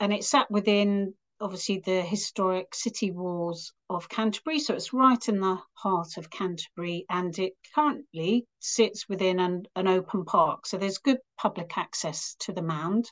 And 0.00 0.12
it 0.12 0.24
sat 0.24 0.50
within 0.50 1.14
obviously 1.40 1.82
the 1.84 2.00
historic 2.00 2.74
city 2.74 3.10
walls 3.10 3.72
of 3.90 4.08
Canterbury. 4.08 4.58
So 4.60 4.74
it's 4.74 4.92
right 4.92 5.28
in 5.28 5.40
the 5.40 5.58
heart 5.74 6.16
of 6.16 6.30
Canterbury 6.30 7.04
and 7.10 7.38
it 7.38 7.52
currently 7.74 8.46
sits 8.60 9.08
within 9.08 9.38
an, 9.38 9.66
an 9.76 9.86
open 9.86 10.24
park. 10.24 10.66
So 10.66 10.78
there's 10.78 10.98
good 10.98 11.18
public 11.36 11.76
access 11.76 12.36
to 12.40 12.52
the 12.52 12.62
mound. 12.62 13.10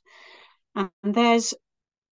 And 0.74 0.90
there's 1.02 1.52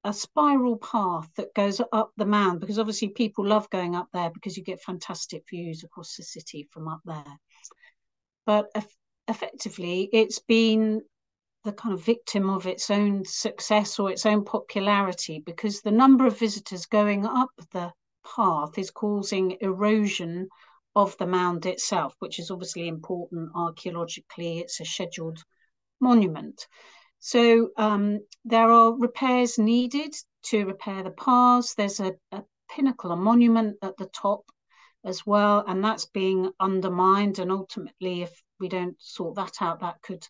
a 0.04 0.12
spiral 0.12 0.78
path 0.78 1.28
that 1.36 1.54
goes 1.54 1.80
up 1.92 2.12
the 2.16 2.24
mound 2.24 2.60
because 2.60 2.78
obviously 2.78 3.08
people 3.08 3.46
love 3.46 3.68
going 3.70 3.94
up 3.94 4.08
there 4.12 4.30
because 4.30 4.56
you 4.56 4.62
get 4.64 4.82
fantastic 4.82 5.42
views 5.48 5.84
across 5.84 6.16
the 6.16 6.22
city 6.22 6.68
from 6.72 6.88
up 6.88 7.00
there. 7.04 7.38
But 8.46 8.70
effectively, 9.28 10.08
it's 10.12 10.38
been 10.38 11.02
the 11.64 11.72
kind 11.72 11.92
of 11.92 12.02
victim 12.02 12.48
of 12.48 12.66
its 12.66 12.90
own 12.90 13.24
success 13.26 13.98
or 13.98 14.10
its 14.10 14.24
own 14.24 14.44
popularity 14.44 15.42
because 15.44 15.82
the 15.82 15.90
number 15.90 16.26
of 16.26 16.38
visitors 16.38 16.86
going 16.86 17.26
up 17.26 17.50
the 17.72 17.92
path 18.24 18.78
is 18.78 18.90
causing 18.90 19.58
erosion 19.60 20.48
of 20.96 21.16
the 21.18 21.26
mound 21.26 21.66
itself, 21.66 22.14
which 22.18 22.38
is 22.38 22.50
obviously 22.50 22.88
important 22.88 23.50
archaeologically. 23.54 24.58
It's 24.58 24.80
a 24.80 24.84
scheduled 24.84 25.44
monument. 26.00 26.66
So 27.20 27.68
um, 27.76 28.20
there 28.44 28.70
are 28.70 28.98
repairs 28.98 29.58
needed 29.58 30.14
to 30.44 30.64
repair 30.64 31.02
the 31.02 31.10
paths. 31.10 31.74
There's 31.74 32.00
a, 32.00 32.14
a 32.32 32.42
pinnacle, 32.74 33.12
a 33.12 33.16
monument 33.16 33.76
at 33.82 33.96
the 33.98 34.06
top 34.06 34.44
as 35.04 35.26
well, 35.26 35.64
and 35.66 35.84
that's 35.84 36.06
being 36.06 36.50
undermined. 36.58 37.38
And 37.38 37.52
ultimately, 37.52 38.22
if 38.22 38.42
we 38.58 38.68
don't 38.68 38.96
sort 39.00 39.36
that 39.36 39.52
out, 39.60 39.80
that 39.80 40.00
could 40.02 40.26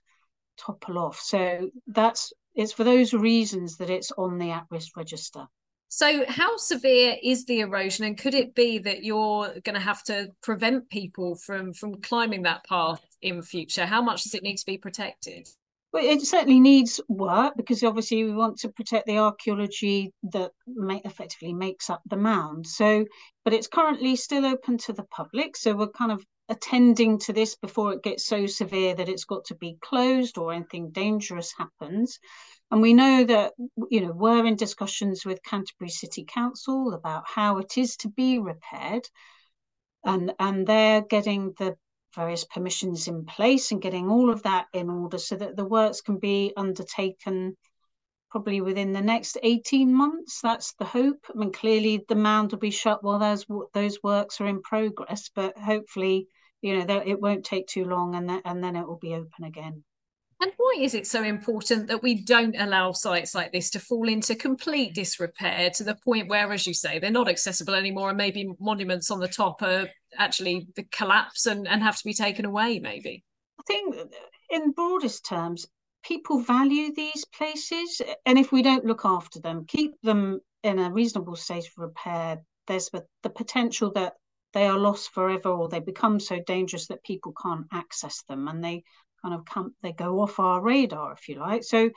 topple 0.59 0.99
off. 0.99 1.19
So 1.21 1.71
that's 1.87 2.33
it's 2.55 2.73
for 2.73 2.85
those 2.85 3.15
reasons 3.15 3.77
that 3.77 3.91
it's 3.91 4.11
on 4.13 4.39
the 4.39 4.51
at-risk 4.51 4.97
register. 4.97 5.47
So, 5.93 6.25
how 6.29 6.57
severe 6.57 7.17
is 7.21 7.47
the 7.47 7.61
erosion, 7.61 8.05
and 8.05 8.17
could 8.17 8.35
it 8.35 8.55
be 8.55 8.79
that 8.79 9.03
you're 9.03 9.55
going 9.65 9.75
to 9.75 9.81
have 9.81 10.05
to 10.05 10.29
prevent 10.41 10.89
people 10.89 11.35
from 11.35 11.73
from 11.73 12.01
climbing 12.01 12.43
that 12.43 12.65
path 12.65 13.05
in 13.23 13.43
future? 13.43 13.87
How 13.87 14.01
much 14.01 14.23
does 14.23 14.35
it 14.35 14.43
need 14.43 14.59
to 14.59 14.67
be 14.67 14.79
protected? 14.79 15.49
Well, 15.93 16.05
it 16.05 16.23
certainly 16.23 16.61
needs 16.61 17.01
work 17.09 17.55
because 17.57 17.83
obviously 17.83 18.23
we 18.23 18.33
want 18.33 18.59
to 18.61 18.69
protect 18.69 19.07
the 19.07 19.19
archaeology 19.19 20.13
that 20.33 20.53
may, 20.67 21.01
effectively 21.05 21.53
makes 21.53 21.91
up 21.91 22.01
the 22.07 22.17
mound. 22.17 22.67
So, 22.67 23.07
but 23.45 23.53
it's 23.53 23.67
currently 23.67 24.15
still 24.15 24.47
open 24.47 24.79
to 24.79 24.93
the 24.93 25.03
public. 25.05 25.57
So 25.57 25.75
we're 25.75 25.89
kind 25.89 26.13
of 26.13 26.25
attending 26.49 27.19
to 27.19 27.33
this 27.33 27.57
before 27.57 27.93
it 27.93 28.05
gets 28.05 28.27
so 28.27 28.47
severe 28.47 28.95
that 28.95 29.09
it's 29.09 29.25
got 29.25 29.45
to 29.47 29.57
be 29.57 29.79
closed 29.81 30.39
or 30.39 30.53
anything 30.53 30.91
dangerous 30.91 31.53
happens. 31.59 32.21
And 32.71 32.81
we 32.81 32.95
know 32.95 33.25
that, 33.25 33.55
you 33.91 34.01
know, 34.01 34.13
we're 34.13 34.47
in 34.47 34.55
discussions 34.55 35.25
with 35.25 35.43
Canterbury 35.43 35.91
City 35.91 36.25
Council 36.25 36.93
about 36.95 37.25
how 37.27 37.59
it 37.59 37.77
is 37.77 37.97
to 37.99 38.09
be 38.09 38.39
repaired. 38.39 39.09
And, 40.05 40.35
and 40.39 40.67
they're 40.67 41.03
getting 41.03 41.53
the 41.59 41.77
various 42.15 42.45
permissions 42.45 43.09
in 43.09 43.25
place 43.25 43.71
and 43.71 43.83
getting 43.83 44.09
all 44.09 44.31
of 44.31 44.43
that 44.43 44.67
in 44.73 44.91
order 44.91 45.19
so 45.19 45.37
that 45.37 45.57
the 45.57 45.65
works 45.65 46.01
can 46.01 46.19
be 46.19 46.53
undertaken 46.57 47.57
probably 48.31 48.61
within 48.61 48.93
the 48.93 49.01
next 49.01 49.37
18 49.43 49.93
months. 49.93 50.41
That's 50.41 50.73
the 50.75 50.85
hope. 50.85 51.25
I 51.29 51.39
mean, 51.39 51.53
clearly 51.53 52.05
the 52.09 52.15
mound 52.15 52.53
will 52.53 52.59
be 52.59 52.71
shut 52.71 53.03
while 53.03 53.19
those, 53.19 53.45
those 53.75 53.99
works 54.03 54.41
are 54.41 54.47
in 54.47 54.63
progress, 54.63 55.31
but 55.35 55.59
hopefully, 55.59 56.29
you 56.63 56.85
know, 56.85 57.03
it 57.05 57.21
won't 57.21 57.45
take 57.45 57.67
too 57.67 57.85
long 57.85 58.15
and, 58.15 58.29
then, 58.29 58.43
and 58.45 58.63
then 58.63 58.77
it 58.77 58.87
will 58.87 58.99
be 58.99 59.15
open 59.15 59.45
again. 59.45 59.83
And 60.43 60.53
why 60.57 60.77
is 60.79 60.95
it 60.95 61.07
so 61.07 61.23
important 61.23 61.89
that 61.89 62.03
we 62.03 62.23
don't 62.23 62.57
allow 62.59 62.93
sites 62.93 63.35
like 63.35 63.53
this 63.53 63.69
to 63.71 63.79
fall 63.79 64.09
into 64.09 64.35
complete 64.35 64.95
disrepair 64.95 65.69
to 65.75 65.85
the 65.85 65.97
point 65.97 66.29
where, 66.29 66.51
as 66.51 66.67
you 66.67 66.73
say, 66.73 66.99
they're 66.99 67.11
not 67.11 67.29
accessible 67.29 67.75
anymore 67.75 68.09
and 68.09 68.17
maybe 68.17 68.51
monuments 68.59 69.11
on 69.11 69.21
the 69.21 69.29
top 69.29 69.61
are 69.61 69.89
actually 70.17 70.69
the 70.77 70.85
collapse 70.85 71.47
and, 71.47 71.67
and 71.67 71.83
have 71.83 71.97
to 71.97 72.05
be 72.05 72.15
taken 72.15 72.45
away, 72.45 72.79
maybe? 72.79 73.25
I 73.59 73.63
think, 73.67 73.97
in 74.51 74.73
broadest 74.73 75.25
terms, 75.27 75.67
people 76.03 76.41
value 76.41 76.93
these 76.95 77.25
places. 77.27 78.01
And 78.27 78.39
if 78.39 78.53
we 78.53 78.63
don't 78.63 78.85
look 78.85 79.03
after 79.05 79.41
them, 79.41 79.65
keep 79.67 80.01
them 80.03 80.41
in 80.63 80.79
a 80.79 80.91
reasonable 80.91 81.37
state 81.37 81.67
of 81.67 81.73
repair, 81.77 82.41
there's 82.67 82.89
the, 82.91 83.05
the 83.23 83.31
potential 83.31 83.93
that 83.93 84.15
they 84.53 84.67
are 84.67 84.79
lost 84.79 85.11
forever 85.13 85.49
or 85.49 85.69
they 85.69 85.81
become 85.81 86.19
so 86.21 86.41
dangerous 86.47 86.89
that 86.89 87.03
people 87.05 87.33
can't 87.41 87.67
access 87.73 88.23
them 88.29 88.49
and 88.49 88.63
they 88.63 88.83
kind 89.23 89.35
of 89.35 89.45
come 89.45 89.75
they 89.83 89.93
go 89.93 90.21
off 90.21 90.41
our 90.41 90.61
radar 90.61 91.13
if 91.13 91.29
you 91.29 91.39
like 91.39 91.63
so 91.63 91.91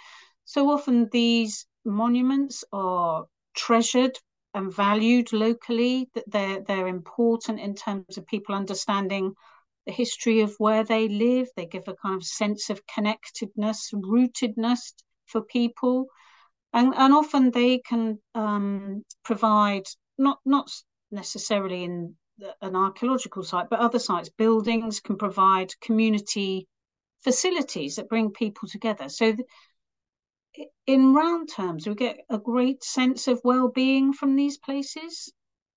so 0.46 0.70
often 0.70 1.08
these 1.12 1.66
monuments 1.86 2.64
are 2.74 3.26
treasured 3.56 4.18
and 4.54 4.74
valued 4.74 5.34
locally 5.34 6.10
that 6.14 6.30
they're 6.30 6.62
they're 6.62 6.88
important 6.88 7.60
in 7.60 7.76
terms 7.76 8.18
of 8.18 8.28
people 8.28 8.56
understanding 8.56 9.34
the 9.86 9.92
history 9.92 10.42
of 10.42 10.56
where 10.58 10.84
they 10.84 11.08
live. 11.08 11.48
They 11.56 11.66
give 11.66 11.88
a 11.88 11.96
kind 11.96 12.16
of 12.16 12.24
sense 12.24 12.70
of 12.70 12.86
connectedness 12.88 13.92
rootedness 13.94 14.94
for 15.26 15.42
people. 15.42 16.08
And 16.74 16.94
and 16.96 17.14
often 17.14 17.52
they 17.52 17.80
can 17.80 18.20
um, 18.36 19.04
provide 19.24 19.86
not 20.18 20.40
not 20.46 20.70
necessarily 21.12 21.84
in 21.84 22.16
an 22.62 22.76
archaeological 22.76 23.44
site 23.44 23.70
but 23.70 23.80
other 23.80 24.00
sites. 24.00 24.30
Buildings 24.30 25.00
can 25.00 25.18
provide 25.18 25.80
community 25.82 26.68
facilities 27.24 27.96
that 27.96 28.10
bring 28.10 28.32
people 28.32 28.68
together. 28.68 29.10
So, 29.10 29.36
in 30.88 31.14
round 31.14 31.50
terms, 31.54 31.88
we 31.88 31.96
get 31.96 32.18
a 32.30 32.38
great 32.38 32.84
sense 32.84 33.28
of 33.28 33.42
well-being 33.44 34.14
from 34.14 34.36
these 34.36 34.58
places. 34.58 35.32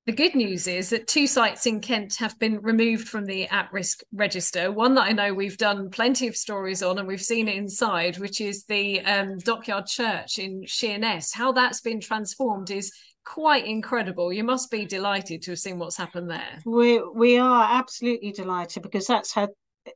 The 0.06 0.12
good 0.12 0.37
news 0.37 0.68
is 0.68 0.90
that 0.90 1.09
two 1.09 1.26
sites 1.26 1.66
in 1.66 1.80
Kent 1.80 2.14
have 2.16 2.38
been 2.38 2.61
removed 2.61 3.09
from 3.09 3.25
the 3.25 3.49
at 3.49 3.73
risk 3.73 4.02
register. 4.12 4.71
One 4.71 4.95
that 4.95 5.09
I 5.09 5.12
know 5.12 5.35
we've 5.35 5.59
done 5.59 5.90
plenty 5.90 6.28
of 6.28 6.37
stories 6.37 6.80
on 6.80 6.99
and 6.99 7.09
we've 7.09 7.21
seen 7.21 7.49
it 7.49 7.56
inside, 7.56 8.18
which 8.18 8.40
is 8.40 8.64
the 8.66 9.00
um, 9.00 9.38
Dockyard 9.38 9.87
Church 9.87 10.38
in 10.38 10.64
Sheerness. 10.64 11.33
How 11.35 11.50
that's 11.50 11.80
been 11.80 12.00
transformed 12.00 12.71
is 12.71 12.92
quite 13.25 13.66
incredible. 13.66 14.33
You 14.33 14.45
must 14.45 14.71
be 14.71 14.87
delighted 14.87 15.42
to 15.42 15.50
have 15.50 15.59
seen 15.59 15.80
what's 15.80 15.97
happened 15.97 16.30
there. 16.30 16.61
We, 16.64 17.02
we 17.02 17.38
are 17.38 17.68
absolutely 17.68 18.30
delighted 18.30 18.85
because 18.85 19.09
that's 19.09 19.35
had 19.35 19.50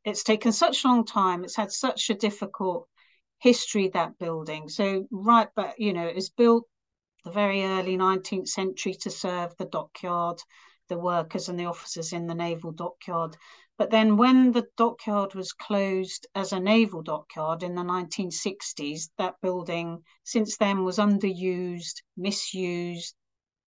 it's 0.05 0.25
taken 0.25 0.53
such 0.53 0.85
a 0.85 0.89
long 0.89 1.05
time. 1.05 1.45
It's 1.45 1.57
had 1.57 1.71
such 1.71 2.11
a 2.11 2.15
difficult 2.15 2.89
history 3.41 3.89
that 3.89 4.19
building. 4.19 4.69
So 4.69 5.07
right, 5.11 5.49
but 5.57 5.79
you 5.79 5.93
know, 5.93 6.07
it's 6.07 6.29
built 6.29 6.67
the 7.25 7.31
very 7.31 7.65
early 7.65 7.97
19th 7.97 8.49
century 8.49 8.95
to 8.95 9.11
serve 9.11 9.57
the 9.57 9.67
dockyard, 9.67 10.39
the 10.89 10.99
workers 10.99 11.49
and 11.49 11.59
the 11.59 11.65
officers 11.65 12.13
in 12.13 12.27
the 12.27 12.35
naval 12.35 12.73
dockyard. 12.73 13.37
But 13.79 13.91
then 13.91 14.19
when 14.19 14.53
the 14.53 14.67
dockyard 14.77 15.35
was 15.35 15.53
closed 15.53 16.27
as 16.35 16.53
a 16.53 16.61
naval 16.61 17.03
dockyard 17.03 17.63
in 17.63 17.75
the 17.75 17.83
1960s, 17.83 19.11
that 19.17 19.41
building 19.41 20.03
since 20.23 20.59
then 20.59 20.85
was 20.85 20.99
underused, 20.99 22.03
misused, 22.17 23.15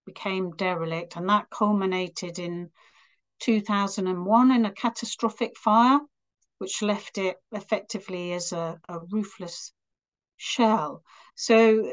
became 0.05 0.51
derelict, 0.51 1.15
and 1.15 1.27
that 1.29 1.49
culminated 1.49 2.37
in 2.37 2.69
2001 3.39 4.51
in 4.51 4.65
a 4.65 4.71
catastrophic 4.71 5.57
fire 5.57 5.99
which 6.63 6.81
left 6.81 7.17
it 7.17 7.35
effectively 7.51 8.31
as 8.31 8.53
a, 8.53 8.79
a 8.87 8.99
roofless 9.11 9.73
shell. 10.37 11.03
So 11.35 11.91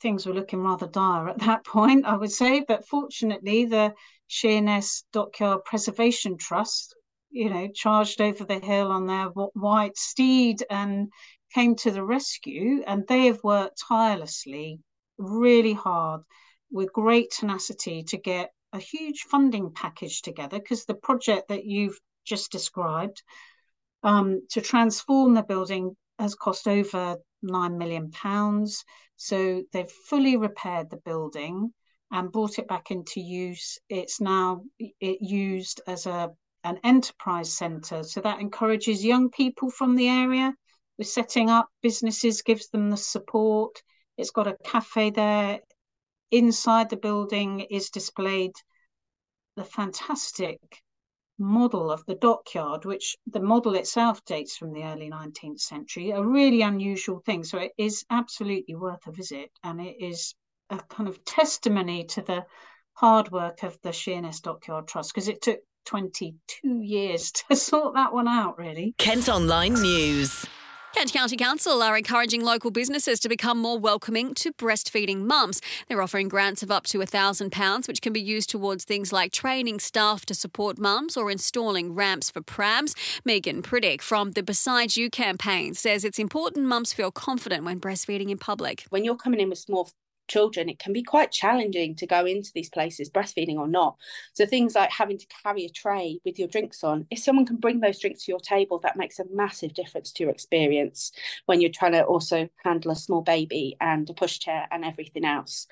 things 0.00 0.24
were 0.26 0.32
looking 0.32 0.62
rather 0.62 0.86
dire 0.86 1.28
at 1.28 1.40
that 1.40 1.64
point, 1.76 2.06
I 2.06 2.16
would 2.16 2.30
say. 2.30 2.60
But 2.60 2.86
fortunately, 2.86 3.64
the 3.64 3.94
Sheerness 4.28 5.02
Dockyard 5.12 5.64
Preservation 5.64 6.38
Trust, 6.38 6.94
you 7.30 7.50
know, 7.50 7.66
charged 7.74 8.20
over 8.20 8.44
the 8.44 8.60
hill 8.60 8.92
on 8.92 9.08
their 9.08 9.26
white 9.26 9.98
steed 9.98 10.64
and 10.70 11.10
came 11.52 11.74
to 11.74 11.90
the 11.90 12.04
rescue. 12.04 12.84
And 12.86 13.04
they 13.08 13.26
have 13.26 13.42
worked 13.42 13.82
tirelessly, 13.88 14.78
really 15.18 15.72
hard, 15.72 16.20
with 16.70 16.92
great 16.92 17.32
tenacity 17.32 18.04
to 18.04 18.16
get 18.18 18.52
a 18.72 18.78
huge 18.78 19.22
funding 19.22 19.72
package 19.72 20.22
together 20.22 20.60
because 20.60 20.84
the 20.84 20.94
project 20.94 21.48
that 21.48 21.64
you've 21.64 21.98
just 22.24 22.52
described 22.52 23.20
um, 24.02 24.42
to 24.50 24.60
transform 24.60 25.34
the 25.34 25.42
building 25.42 25.96
has 26.18 26.34
cost 26.34 26.68
over 26.68 27.16
nine 27.42 27.78
million 27.78 28.10
pounds. 28.10 28.84
So 29.16 29.62
they've 29.72 29.90
fully 30.08 30.36
repaired 30.36 30.90
the 30.90 30.98
building 31.04 31.72
and 32.10 32.32
brought 32.32 32.58
it 32.58 32.68
back 32.68 32.90
into 32.90 33.20
use. 33.20 33.78
It's 33.88 34.20
now 34.20 34.62
it 34.78 35.18
used 35.20 35.80
as 35.86 36.06
a 36.06 36.30
an 36.64 36.78
enterprise 36.84 37.52
centre. 37.52 38.04
So 38.04 38.20
that 38.20 38.40
encourages 38.40 39.04
young 39.04 39.30
people 39.30 39.70
from 39.70 39.96
the 39.96 40.08
area. 40.08 40.54
We're 40.98 41.04
setting 41.04 41.50
up 41.50 41.68
businesses, 41.82 42.42
gives 42.42 42.68
them 42.68 42.90
the 42.90 42.96
support. 42.96 43.82
It's 44.16 44.30
got 44.30 44.46
a 44.46 44.56
cafe 44.64 45.10
there. 45.10 45.58
Inside 46.30 46.90
the 46.90 46.96
building 46.96 47.60
is 47.60 47.90
displayed 47.90 48.52
the 49.56 49.64
fantastic 49.64 50.60
model 51.38 51.90
of 51.90 52.04
the 52.06 52.14
dockyard, 52.14 52.84
which 52.84 53.16
the 53.26 53.40
model 53.40 53.74
itself 53.74 54.24
dates 54.24 54.56
from 54.56 54.72
the 54.72 54.84
early 54.84 55.10
19th 55.10 55.60
century, 55.60 56.10
a 56.10 56.22
really 56.22 56.62
unusual 56.62 57.20
thing. 57.20 57.44
So 57.44 57.58
it 57.58 57.72
is 57.78 58.04
absolutely 58.10 58.74
worth 58.74 59.06
a 59.06 59.12
visit. 59.12 59.50
And 59.62 59.80
it 59.80 59.96
is 59.98 60.34
a 60.70 60.78
kind 60.78 61.08
of 61.08 61.24
testimony 61.24 62.04
to 62.04 62.22
the 62.22 62.46
hard 62.94 63.30
work 63.30 63.62
of 63.62 63.78
the 63.82 63.92
Sheerness 63.92 64.40
Dockyard 64.40 64.86
Trust 64.86 65.14
because 65.14 65.28
it 65.28 65.42
took 65.42 65.60
22 65.86 66.80
years 66.80 67.32
to 67.50 67.56
sort 67.56 67.94
that 67.94 68.12
one 68.12 68.28
out, 68.28 68.58
really. 68.58 68.94
Kent 68.98 69.28
Online 69.28 69.74
News. 69.74 70.46
Kent 70.94 71.10
County 71.14 71.36
Council 71.38 71.82
are 71.82 71.96
encouraging 71.96 72.44
local 72.44 72.70
businesses 72.70 73.18
to 73.20 73.28
become 73.28 73.58
more 73.58 73.78
welcoming 73.78 74.34
to 74.34 74.52
breastfeeding 74.52 75.22
mums. 75.22 75.62
They're 75.88 76.02
offering 76.02 76.28
grants 76.28 76.62
of 76.62 76.70
up 76.70 76.84
to 76.88 76.98
£1,000, 76.98 77.88
which 77.88 78.02
can 78.02 78.12
be 78.12 78.20
used 78.20 78.50
towards 78.50 78.84
things 78.84 79.10
like 79.10 79.32
training 79.32 79.80
staff 79.80 80.26
to 80.26 80.34
support 80.34 80.78
mums 80.78 81.16
or 81.16 81.30
installing 81.30 81.94
ramps 81.94 82.30
for 82.30 82.42
prams. 82.42 82.94
Megan 83.24 83.62
Priddick 83.62 84.02
from 84.02 84.32
the 84.32 84.42
Beside 84.42 84.94
You 84.94 85.08
campaign 85.08 85.72
says 85.72 86.04
it's 86.04 86.18
important 86.18 86.66
mums 86.66 86.92
feel 86.92 87.10
confident 87.10 87.64
when 87.64 87.80
breastfeeding 87.80 88.28
in 88.28 88.36
public. 88.36 88.84
When 88.90 89.02
you're 89.02 89.16
coming 89.16 89.40
in 89.40 89.48
with 89.48 89.58
small 89.58 89.88
children, 90.32 90.68
it 90.68 90.78
can 90.78 90.92
be 90.92 91.02
quite 91.02 91.30
challenging 91.30 91.94
to 91.96 92.06
go 92.06 92.24
into 92.24 92.50
these 92.54 92.70
places, 92.70 93.10
breastfeeding 93.10 93.56
or 93.56 93.68
not. 93.68 93.96
So 94.32 94.46
things 94.46 94.74
like 94.74 94.90
having 94.90 95.18
to 95.18 95.26
carry 95.42 95.64
a 95.64 95.68
tray 95.68 96.18
with 96.24 96.38
your 96.38 96.48
drinks 96.48 96.82
on, 96.82 97.06
if 97.10 97.18
someone 97.18 97.46
can 97.46 97.56
bring 97.56 97.80
those 97.80 98.00
drinks 98.00 98.24
to 98.24 98.32
your 98.32 98.40
table, 98.40 98.78
that 98.80 98.96
makes 98.96 99.18
a 99.18 99.24
massive 99.32 99.74
difference 99.74 100.12
to 100.12 100.24
your 100.24 100.32
experience 100.32 101.12
when 101.46 101.60
you're 101.60 101.78
trying 101.78 101.92
to 101.92 102.04
also 102.04 102.48
handle 102.64 102.90
a 102.90 102.96
small 102.96 103.22
baby 103.22 103.76
and 103.80 104.08
a 104.08 104.14
pushchair 104.14 104.66
and 104.70 104.84
everything 104.84 105.24
else. 105.24 105.66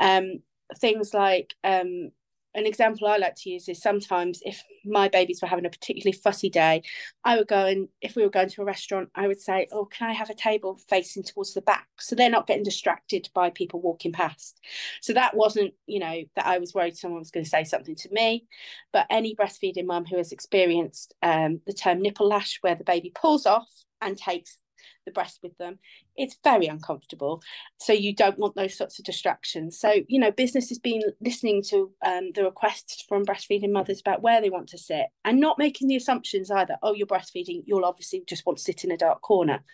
Um, 0.00 0.42
things 0.78 1.14
like 1.14 1.54
um, 1.64 2.10
an 2.54 2.66
example 2.66 3.06
I 3.06 3.18
like 3.18 3.34
to 3.36 3.50
use 3.50 3.68
is 3.68 3.80
sometimes 3.80 4.40
if 4.44 4.62
my 4.84 5.08
babies 5.08 5.40
were 5.42 5.48
having 5.48 5.66
a 5.66 5.70
particularly 5.70 6.16
fussy 6.16 6.48
day, 6.48 6.82
I 7.24 7.36
would 7.36 7.48
go 7.48 7.66
and 7.66 7.88
if 8.00 8.16
we 8.16 8.22
were 8.22 8.30
going 8.30 8.48
to 8.48 8.62
a 8.62 8.64
restaurant, 8.64 9.10
I 9.14 9.28
would 9.28 9.40
say, 9.40 9.68
Oh, 9.70 9.84
can 9.84 10.08
I 10.08 10.12
have 10.12 10.30
a 10.30 10.34
table 10.34 10.78
facing 10.88 11.22
towards 11.22 11.54
the 11.54 11.60
back? 11.60 11.86
So 11.98 12.14
they're 12.14 12.30
not 12.30 12.46
getting 12.46 12.64
distracted 12.64 13.28
by 13.34 13.50
people 13.50 13.80
walking 13.80 14.12
past. 14.12 14.60
So 15.02 15.12
that 15.12 15.36
wasn't, 15.36 15.74
you 15.86 16.00
know, 16.00 16.22
that 16.36 16.46
I 16.46 16.58
was 16.58 16.74
worried 16.74 16.96
someone 16.96 17.20
was 17.20 17.30
going 17.30 17.44
to 17.44 17.50
say 17.50 17.64
something 17.64 17.96
to 17.96 18.08
me. 18.12 18.46
But 18.92 19.06
any 19.10 19.34
breastfeeding 19.34 19.86
mum 19.86 20.06
who 20.06 20.16
has 20.16 20.32
experienced 20.32 21.14
um, 21.22 21.60
the 21.66 21.72
term 21.72 22.00
nipple 22.00 22.28
lash, 22.28 22.58
where 22.62 22.74
the 22.74 22.84
baby 22.84 23.12
pulls 23.14 23.46
off 23.46 23.68
and 24.00 24.16
takes 24.16 24.58
the 25.04 25.12
breast 25.12 25.40
with 25.42 25.56
them 25.58 25.78
it's 26.18 26.36
very 26.42 26.66
uncomfortable. 26.66 27.40
So 27.78 27.92
you 27.92 28.14
don't 28.14 28.38
want 28.38 28.56
those 28.56 28.76
sorts 28.76 28.98
of 28.98 29.04
distractions. 29.04 29.78
So 29.78 29.94
you 30.08 30.20
know 30.20 30.32
business 30.32 30.68
has 30.68 30.78
been 30.78 31.00
listening 31.20 31.62
to 31.68 31.92
um, 32.04 32.30
the 32.34 32.44
requests 32.44 33.02
from 33.08 33.24
breastfeeding 33.24 33.72
mothers 33.72 34.00
about 34.00 34.22
where 34.22 34.40
they 34.40 34.50
want 34.50 34.68
to 34.70 34.78
sit 34.78 35.06
and 35.24 35.40
not 35.40 35.58
making 35.58 35.88
the 35.88 35.96
assumptions 35.96 36.50
either. 36.50 36.76
Oh 36.82 36.94
you're 36.94 37.06
breastfeeding 37.06 37.62
you'll 37.66 37.84
obviously 37.84 38.22
just 38.26 38.44
want 38.44 38.58
to 38.58 38.64
sit 38.64 38.84
in 38.84 38.90
a 38.90 38.96
dark 38.96 39.22
corner. 39.22 39.64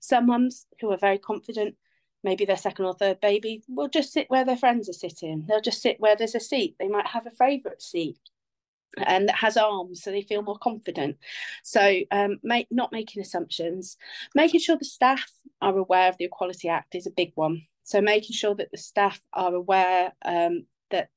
Some 0.00 0.26
mums 0.26 0.66
who 0.80 0.90
are 0.90 0.98
very 0.98 1.18
confident 1.18 1.76
maybe 2.22 2.46
their 2.46 2.56
second 2.56 2.86
or 2.86 2.94
third 2.94 3.20
baby 3.20 3.62
will 3.68 3.88
just 3.88 4.12
sit 4.12 4.30
where 4.30 4.46
their 4.46 4.56
friends 4.56 4.88
are 4.88 4.94
sitting. 4.94 5.44
They'll 5.46 5.60
just 5.60 5.82
sit 5.82 6.00
where 6.00 6.16
there's 6.16 6.34
a 6.34 6.40
seat. 6.40 6.74
They 6.80 6.88
might 6.88 7.06
have 7.06 7.26
a 7.26 7.30
favorite 7.30 7.82
seat 7.82 8.18
and 8.98 9.28
that 9.28 9.36
has 9.36 9.56
arms 9.56 10.02
so 10.02 10.10
they 10.10 10.22
feel 10.22 10.42
more 10.42 10.58
confident. 10.58 11.16
So 11.62 12.00
um, 12.10 12.38
make, 12.42 12.68
not 12.70 12.92
making 12.92 13.22
assumptions 13.22 13.96
making 14.34 14.60
sure 14.60 14.76
the 14.76 14.84
staff 14.84 15.30
are 15.60 15.76
aware 15.76 16.08
of 16.08 16.18
the 16.18 16.24
equality 16.24 16.68
act 16.68 16.94
is 16.94 17.06
a 17.06 17.10
big 17.10 17.32
one. 17.34 17.62
So 17.82 18.00
making 18.00 18.34
sure 18.34 18.54
that 18.54 18.70
the 18.70 18.78
staff 18.78 19.20
are 19.32 19.54
aware 19.54 20.12
um, 20.24 20.66
that 20.90 21.08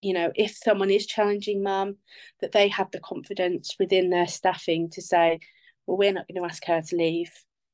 you 0.00 0.12
know 0.14 0.32
if 0.34 0.56
someone 0.56 0.90
is 0.90 1.06
challenging 1.06 1.62
mum 1.62 1.96
that 2.40 2.52
they 2.52 2.68
have 2.68 2.90
the 2.90 3.00
confidence 3.00 3.74
within 3.78 4.10
their 4.10 4.26
staffing 4.26 4.90
to 4.90 5.02
say 5.02 5.40
well 5.86 5.98
we're 5.98 6.12
not 6.12 6.26
going 6.28 6.42
to 6.42 6.48
ask 6.48 6.64
her 6.66 6.82
to 6.82 6.96
leave. 6.96 7.30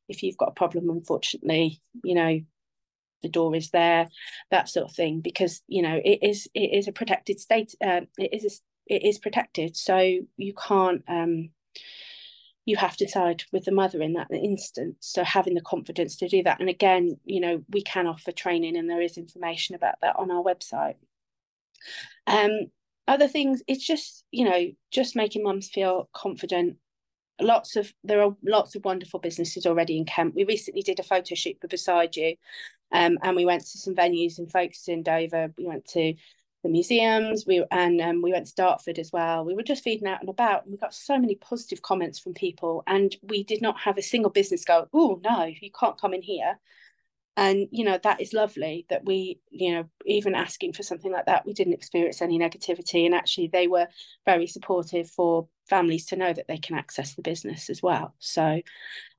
If 0.09 0.23
you've 0.23 0.39
got 0.39 0.51
a 0.51 0.53
problem 0.53 0.91
unfortunately 0.91 1.81
you 2.03 2.15
know 2.15 2.41
the 3.23 3.29
door 3.29 3.55
is 3.55 3.71
there 3.71 4.09
that 4.51 4.69
sort 4.69 4.89
of 4.89 4.97
thing 4.97 5.21
because 5.21 5.63
you 5.69 5.83
know 5.83 6.01
it 6.05 6.21
is 6.23 6.49
it 6.55 6.73
is 6.73 6.89
a 6.89 6.93
protected 6.93 7.39
state 7.39 7.75
uh, 7.85 8.01
it 8.19 8.33
is 8.33 8.45
a 8.45 8.51
it 8.87 9.05
is 9.05 9.19
protected. 9.19 9.77
So 9.77 10.21
you 10.37 10.55
can't 10.55 11.03
um, 11.09 11.51
you 12.67 12.77
have 12.77 12.97
to 12.99 13.09
side 13.09 13.45
with 13.53 13.65
the 13.65 13.73
mother 13.73 14.01
in 14.01 14.13
that 14.15 14.31
instance. 14.31 14.97
So 15.01 15.25
having 15.25 15.55
the 15.55 15.61
confidence 15.61 16.17
to 16.17 16.29
do 16.29 16.43
that. 16.45 16.61
And 16.61 16.69
again, 16.69 17.17
you 17.25 17.41
know, 17.41 17.65
we 17.71 17.83
can 17.83 18.07
offer 18.07 18.33
training 18.33 18.77
and 18.77 18.89
there 18.89 19.03
is 19.03 19.17
information 19.17 19.75
about 19.75 19.97
that 20.03 20.17
on 20.17 20.31
our 20.31 20.43
website. 20.43 20.95
Um, 22.27 22.71
other 23.09 23.29
things, 23.29 23.63
it's 23.67 23.85
just, 23.85 24.25
you 24.31 24.45
know, 24.45 24.71
just 24.93 25.17
making 25.17 25.43
mums 25.43 25.69
feel 25.69 26.09
confident. 26.13 26.77
Lots 27.41 27.75
of 27.77 27.93
there 28.05 28.23
are 28.23 28.37
lots 28.45 28.77
of 28.77 28.85
wonderful 28.85 29.19
businesses 29.19 29.65
already 29.67 29.97
in 29.97 30.05
Kent. 30.05 30.35
We 30.37 30.45
recently 30.45 30.83
did 30.83 31.01
a 31.01 31.03
photo 31.03 31.35
shoot 31.35 31.57
for 31.61 31.69
Beside 31.69 32.15
You, 32.15 32.37
um, 32.93 33.19
and 33.23 33.35
we 33.35 33.47
went 33.47 33.63
to 33.63 33.79
some 33.79 33.95
venues 33.95 34.39
in 34.39 34.47
Folkestone, 34.47 35.03
Dover. 35.03 35.53
We 35.57 35.65
went 35.65 35.87
to 35.89 36.15
the 36.63 36.69
museums. 36.69 37.45
We 37.47 37.65
and 37.71 38.01
um, 38.01 38.23
we 38.23 38.33
went 38.33 38.47
to 38.47 38.55
Dartford 38.55 38.99
as 38.99 39.13
well. 39.13 39.45
We 39.45 39.55
were 39.55 39.63
just 39.63 39.85
feeding 39.85 40.09
out 40.09 40.21
and 40.21 40.29
about, 40.29 40.65
and 40.65 40.73
we 40.73 40.79
got 40.79 40.95
so 40.95 41.19
many 41.19 41.37
positive 41.37 41.83
comments 41.83 42.19
from 42.19 42.35
people. 42.35 42.83
And 42.87 43.15
we 43.23 43.45
did 43.45 43.63
not 43.63 43.81
have 43.81 43.99
a 43.99 44.03
single 44.03 44.31
business 44.31 44.65
go, 44.65 44.89
"Oh 44.93 45.21
no, 45.25 45.45
you 45.45 45.71
can't 45.79 46.01
come 46.01 46.15
in 46.15 46.23
here." 46.23 46.59
And 47.37 47.69
you 47.71 47.85
know 47.85 47.99
that 48.03 48.21
is 48.21 48.33
lovely 48.33 48.87
that 48.91 49.05
we, 49.07 49.41
you 49.51 49.73
know, 49.73 49.89
even 50.05 50.35
asking 50.35 50.75
for 50.75 50.83
something 50.83 51.13
like 51.13 51.27
that, 51.27 51.47
we 51.47 51.53
didn't 51.55 51.75
experience 51.75 52.21
any 52.21 52.39
negativity, 52.39 53.07
and 53.07 53.15
actually 53.15 53.49
they 53.49 53.67
were 53.69 53.89
very 54.27 54.47
supportive 54.47 55.09
for 55.11 55.49
families 55.69 56.07
to 56.07 56.17
know 56.17 56.33
that 56.33 56.49
they 56.49 56.59
can 56.59 56.77
access 56.77 57.15
the 57.15 57.23
business 57.23 57.71
as 57.71 57.83
well. 57.83 58.15
So 58.19 58.61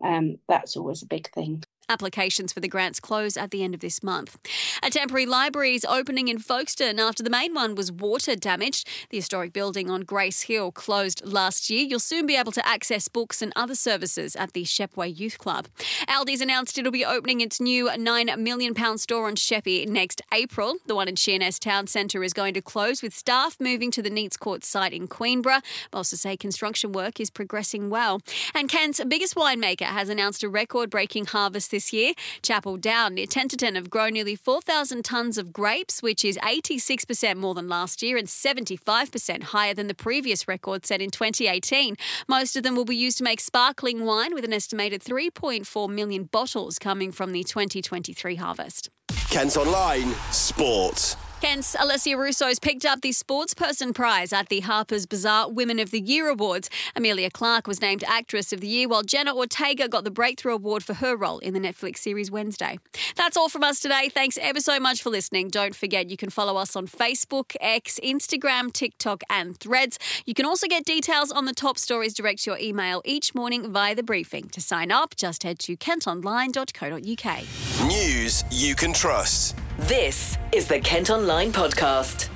um, 0.04 0.36
that's 0.48 0.76
always 0.78 1.02
a 1.02 1.08
big 1.08 1.32
thing. 1.32 1.64
Applications 1.92 2.54
for 2.54 2.62
the 2.62 2.70
grants 2.70 3.02
close 3.02 3.36
at 3.36 3.52
the 3.52 3.66
end 3.66 3.74
of 3.74 3.82
this 3.82 4.02
month. 4.02 4.38
A 4.82 4.90
temporary 4.90 5.26
library 5.26 5.76
is 5.76 5.84
opening 5.84 6.30
in 6.30 6.40
Folkestone 6.40 7.00
after 7.00 7.22
the 7.22 7.30
main 7.30 7.54
one 7.54 7.76
was 7.76 7.92
water 7.92 8.34
damaged. 8.34 8.88
The 9.10 9.18
historic 9.18 9.52
building 9.52 9.90
on 9.90 10.04
Grace 10.04 10.44
Hill 10.44 10.72
closed 10.72 11.22
last 11.26 11.70
year. 11.70 11.82
You'll 11.82 12.00
soon 12.00 12.26
be 12.26 12.38
able 12.38 12.54
to 12.54 12.66
access 12.66 13.10
books 13.10 13.42
and 13.42 13.52
other 13.58 13.76
services 13.76 14.38
at 14.38 14.54
the 14.54 14.64
Shepway 14.64 15.20
Youth 15.20 15.38
Club. 15.38 15.68
Aldi's 16.08 16.40
announced 16.40 16.78
it'll 16.78 16.94
be 16.94 17.04
opening 17.04 17.42
its 17.42 17.60
new 17.60 17.90
£9 17.90 18.38
million 18.38 18.98
store 18.98 19.28
on 19.28 19.36
Sheppey 19.36 19.86
next 19.86 20.22
April. 20.34 20.76
The 20.86 20.96
one 20.96 21.10
in 21.10 21.18
Sheerness 21.18 21.60
Town 21.60 21.88
Centre 21.88 22.24
is 22.24 22.32
going 22.32 22.54
to 22.54 22.62
close 22.62 23.02
with 23.02 23.14
staff 23.14 23.58
moving 23.60 23.92
to 23.92 24.02
the 24.02 24.10
Neats 24.10 24.38
Court 24.38 24.64
site 24.64 24.94
in 24.94 25.10
Queenborough. 25.10 25.62
Bosses 25.92 26.22
say 26.22 26.38
construction 26.38 26.94
work 26.94 27.20
is 27.20 27.30
progressing 27.30 27.90
well. 27.90 28.22
And 28.56 28.70
Kent's 28.70 29.04
biggest 29.04 29.36
winemaker 29.36 29.88
has 29.88 30.08
announced 30.08 30.42
a 30.42 30.48
record 30.48 30.90
breaking 30.90 31.26
harvest 31.26 31.70
this 31.72 31.81
this 31.82 31.92
year. 31.92 32.14
Chapel 32.44 32.78
Down 32.78 33.16
near 33.16 33.26
Tenterden 33.26 33.76
have 33.76 33.90
grown 33.90 34.14
nearly 34.14 34.36
4,000 34.36 35.04
tonnes 35.04 35.38
of 35.38 35.52
grapes, 35.52 36.04
which 36.04 36.24
is 36.24 36.38
86% 36.38 37.38
more 37.38 37.56
than 37.56 37.68
last 37.68 38.04
year 38.04 38.18
and 38.18 38.28
75% 38.28 39.44
higher 39.44 39.74
than 39.74 39.88
the 39.88 39.96
previous 39.96 40.48
record 40.48 40.86
set 40.86 41.02
in 41.02 41.10
2018. 41.10 41.96
Most 42.28 42.56
of 42.56 42.64
them 42.64 42.76
will 42.76 42.86
be 42.86 42.96
used 42.96 43.18
to 43.18 43.24
make 43.24 43.40
sparkling 43.40 44.06
wine, 44.06 44.36
with 44.36 44.46
an 44.46 44.54
estimated 44.54 45.02
3.4 45.02 45.90
million 45.90 46.26
bottles 46.26 46.78
coming 46.78 47.12
from 47.12 47.32
the 47.32 47.44
2023 47.44 48.36
harvest. 48.36 48.90
Kent 49.32 49.58
Online 49.58 50.14
Sport. 50.32 51.16
Kent's 51.42 51.76
Alessia 51.76 52.16
Russo's 52.16 52.60
picked 52.60 52.86
up 52.86 53.02
the 53.02 53.10
Sportsperson 53.10 53.96
Prize 53.96 54.32
at 54.32 54.50
the 54.50 54.60
Harper's 54.60 55.08
Bazaar 55.08 55.50
Women 55.50 55.80
of 55.80 55.90
the 55.90 56.00
Year 56.00 56.30
Awards. 56.30 56.70
Emilia 56.96 57.32
Clarke 57.32 57.66
was 57.66 57.82
named 57.82 58.04
Actress 58.08 58.54
of 58.54 58.62
the 58.62 58.68
Year, 58.68 58.88
while 58.88 59.02
Jenna 59.02 59.36
Ortega 59.36 59.90
got 59.90 60.04
the 60.04 60.12
Breakthrough 60.12 60.54
Award 60.54 60.84
for 60.84 60.94
her 60.94 61.18
role 61.18 61.40
in 61.40 61.56
the 61.56 61.60
Netflix 61.60 61.98
series 61.98 62.30
Wednesday. 62.30 62.78
That's 63.16 63.36
all 63.36 63.50
from 63.50 63.64
us 63.64 63.80
today. 63.80 64.08
Thanks 64.08 64.38
ever 64.40 64.60
so 64.60 64.80
much 64.80 65.02
for 65.02 65.10
listening. 65.10 65.50
Don't 65.50 65.76
forget 65.76 66.12
you 66.12 66.16
can 66.16 66.30
follow 66.30 66.58
us 66.58 66.76
on 66.76 66.86
Facebook, 66.86 67.56
X, 67.60 68.00
Instagram, 68.04 68.72
TikTok, 68.72 69.24
and 69.28 69.58
Threads. 69.58 69.98
You 70.28 70.36
can 70.36 70.46
also 70.46 70.68
get 70.68 70.86
details 70.86 71.32
on 71.32 71.46
the 71.46 71.56
top 71.56 71.80
stories 71.80 72.14
direct 72.14 72.44
to 72.44 72.52
your 72.52 72.60
email 72.60 73.02
each 73.04 73.34
morning 73.34 73.72
via 73.72 73.96
the 73.96 74.04
briefing. 74.04 74.48
To 74.50 74.62
sign 74.62 74.92
up, 74.92 75.16
just 75.16 75.42
head 75.42 75.58
to 75.60 75.76
kentonline.co.uk. 75.76 77.88
News 77.88 78.44
you 78.52 78.76
can 78.76 78.94
trust. 78.94 79.56
This 79.88 80.38
is 80.52 80.68
the 80.68 80.80
Kent 80.80 81.10
Online 81.10 81.52
Podcast. 81.52 82.30